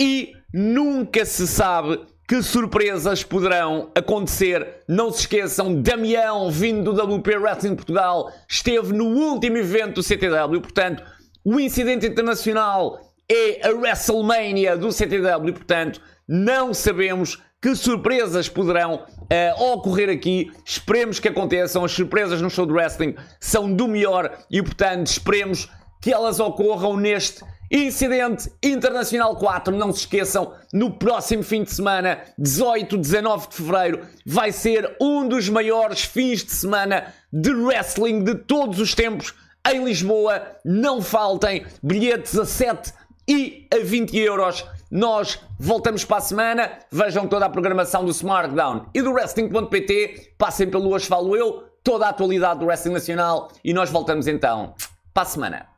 E 0.00 0.32
nunca 0.50 1.26
se 1.26 1.46
sabe 1.46 2.00
que 2.26 2.42
surpresas 2.42 3.22
poderão 3.22 3.90
acontecer. 3.94 4.82
Não 4.88 5.10
se 5.10 5.20
esqueçam, 5.20 5.80
Damião, 5.80 6.50
vindo 6.50 6.92
do 6.92 7.18
WP 7.18 7.36
Wrestling 7.36 7.76
Portugal, 7.76 8.32
esteve 8.48 8.92
no 8.92 9.04
último 9.04 9.58
evento 9.58 9.96
do 9.96 10.02
CTW. 10.02 10.60
Portanto, 10.60 11.02
o 11.44 11.60
incidente 11.60 12.06
internacional 12.06 13.00
é 13.30 13.68
a 13.68 13.72
WrestleMania 13.72 14.76
do 14.76 14.90
CTW. 14.90 15.52
Portanto, 15.52 16.00
não 16.26 16.72
sabemos 16.72 17.42
que 17.60 17.74
surpresas 17.74 18.48
poderão 18.48 18.94
uh, 18.96 19.72
ocorrer 19.72 20.08
aqui. 20.10 20.50
Esperemos 20.64 21.18
que 21.18 21.28
aconteçam. 21.28 21.84
As 21.84 21.92
surpresas 21.92 22.40
no 22.40 22.50
show 22.50 22.66
de 22.66 22.72
wrestling 22.72 23.14
são 23.38 23.72
do 23.72 23.86
melhor 23.88 24.38
e, 24.50 24.62
portanto, 24.62 25.06
esperemos 25.06 25.68
que 26.00 26.12
elas 26.12 26.40
ocorram 26.40 26.96
neste 26.96 27.42
Incidente 27.70 28.50
Internacional 28.62 29.36
4. 29.36 29.76
Não 29.76 29.92
se 29.92 30.00
esqueçam, 30.00 30.52
no 30.72 30.92
próximo 30.92 31.42
fim 31.42 31.62
de 31.62 31.72
semana, 31.72 32.20
18, 32.38 32.96
19 32.96 33.48
de 33.48 33.54
fevereiro, 33.54 34.00
vai 34.24 34.52
ser 34.52 34.96
um 35.00 35.26
dos 35.26 35.48
maiores 35.48 36.02
fins 36.02 36.44
de 36.44 36.52
semana 36.52 37.12
de 37.32 37.52
wrestling 37.52 38.22
de 38.22 38.34
todos 38.34 38.78
os 38.78 38.94
tempos 38.94 39.34
em 39.66 39.84
Lisboa. 39.84 40.42
Não 40.64 41.00
faltem 41.00 41.64
bilhetes 41.82 42.38
a 42.38 42.44
7 42.44 42.92
e 43.28 43.66
a 43.72 43.82
20 43.82 44.16
euros. 44.18 44.64
Nós 44.90 45.40
voltamos 45.58 46.04
para 46.04 46.18
a 46.18 46.20
semana. 46.20 46.70
Vejam 46.90 47.26
toda 47.26 47.46
a 47.46 47.50
programação 47.50 48.04
do 48.04 48.10
SmartDown 48.10 48.86
e 48.94 49.02
do 49.02 49.12
Wrestling.pt. 49.12 50.34
Passem 50.38 50.70
pelo 50.70 50.90
Hoje 50.90 51.06
Falo 51.06 51.36
Eu, 51.36 51.64
toda 51.82 52.06
a 52.06 52.10
atualidade 52.10 52.60
do 52.60 52.66
Wrestling 52.66 52.92
Nacional 52.92 53.50
e 53.64 53.72
nós 53.72 53.90
voltamos 53.90 54.28
então 54.28 54.74
para 55.12 55.22
a 55.22 55.26
semana. 55.26 55.73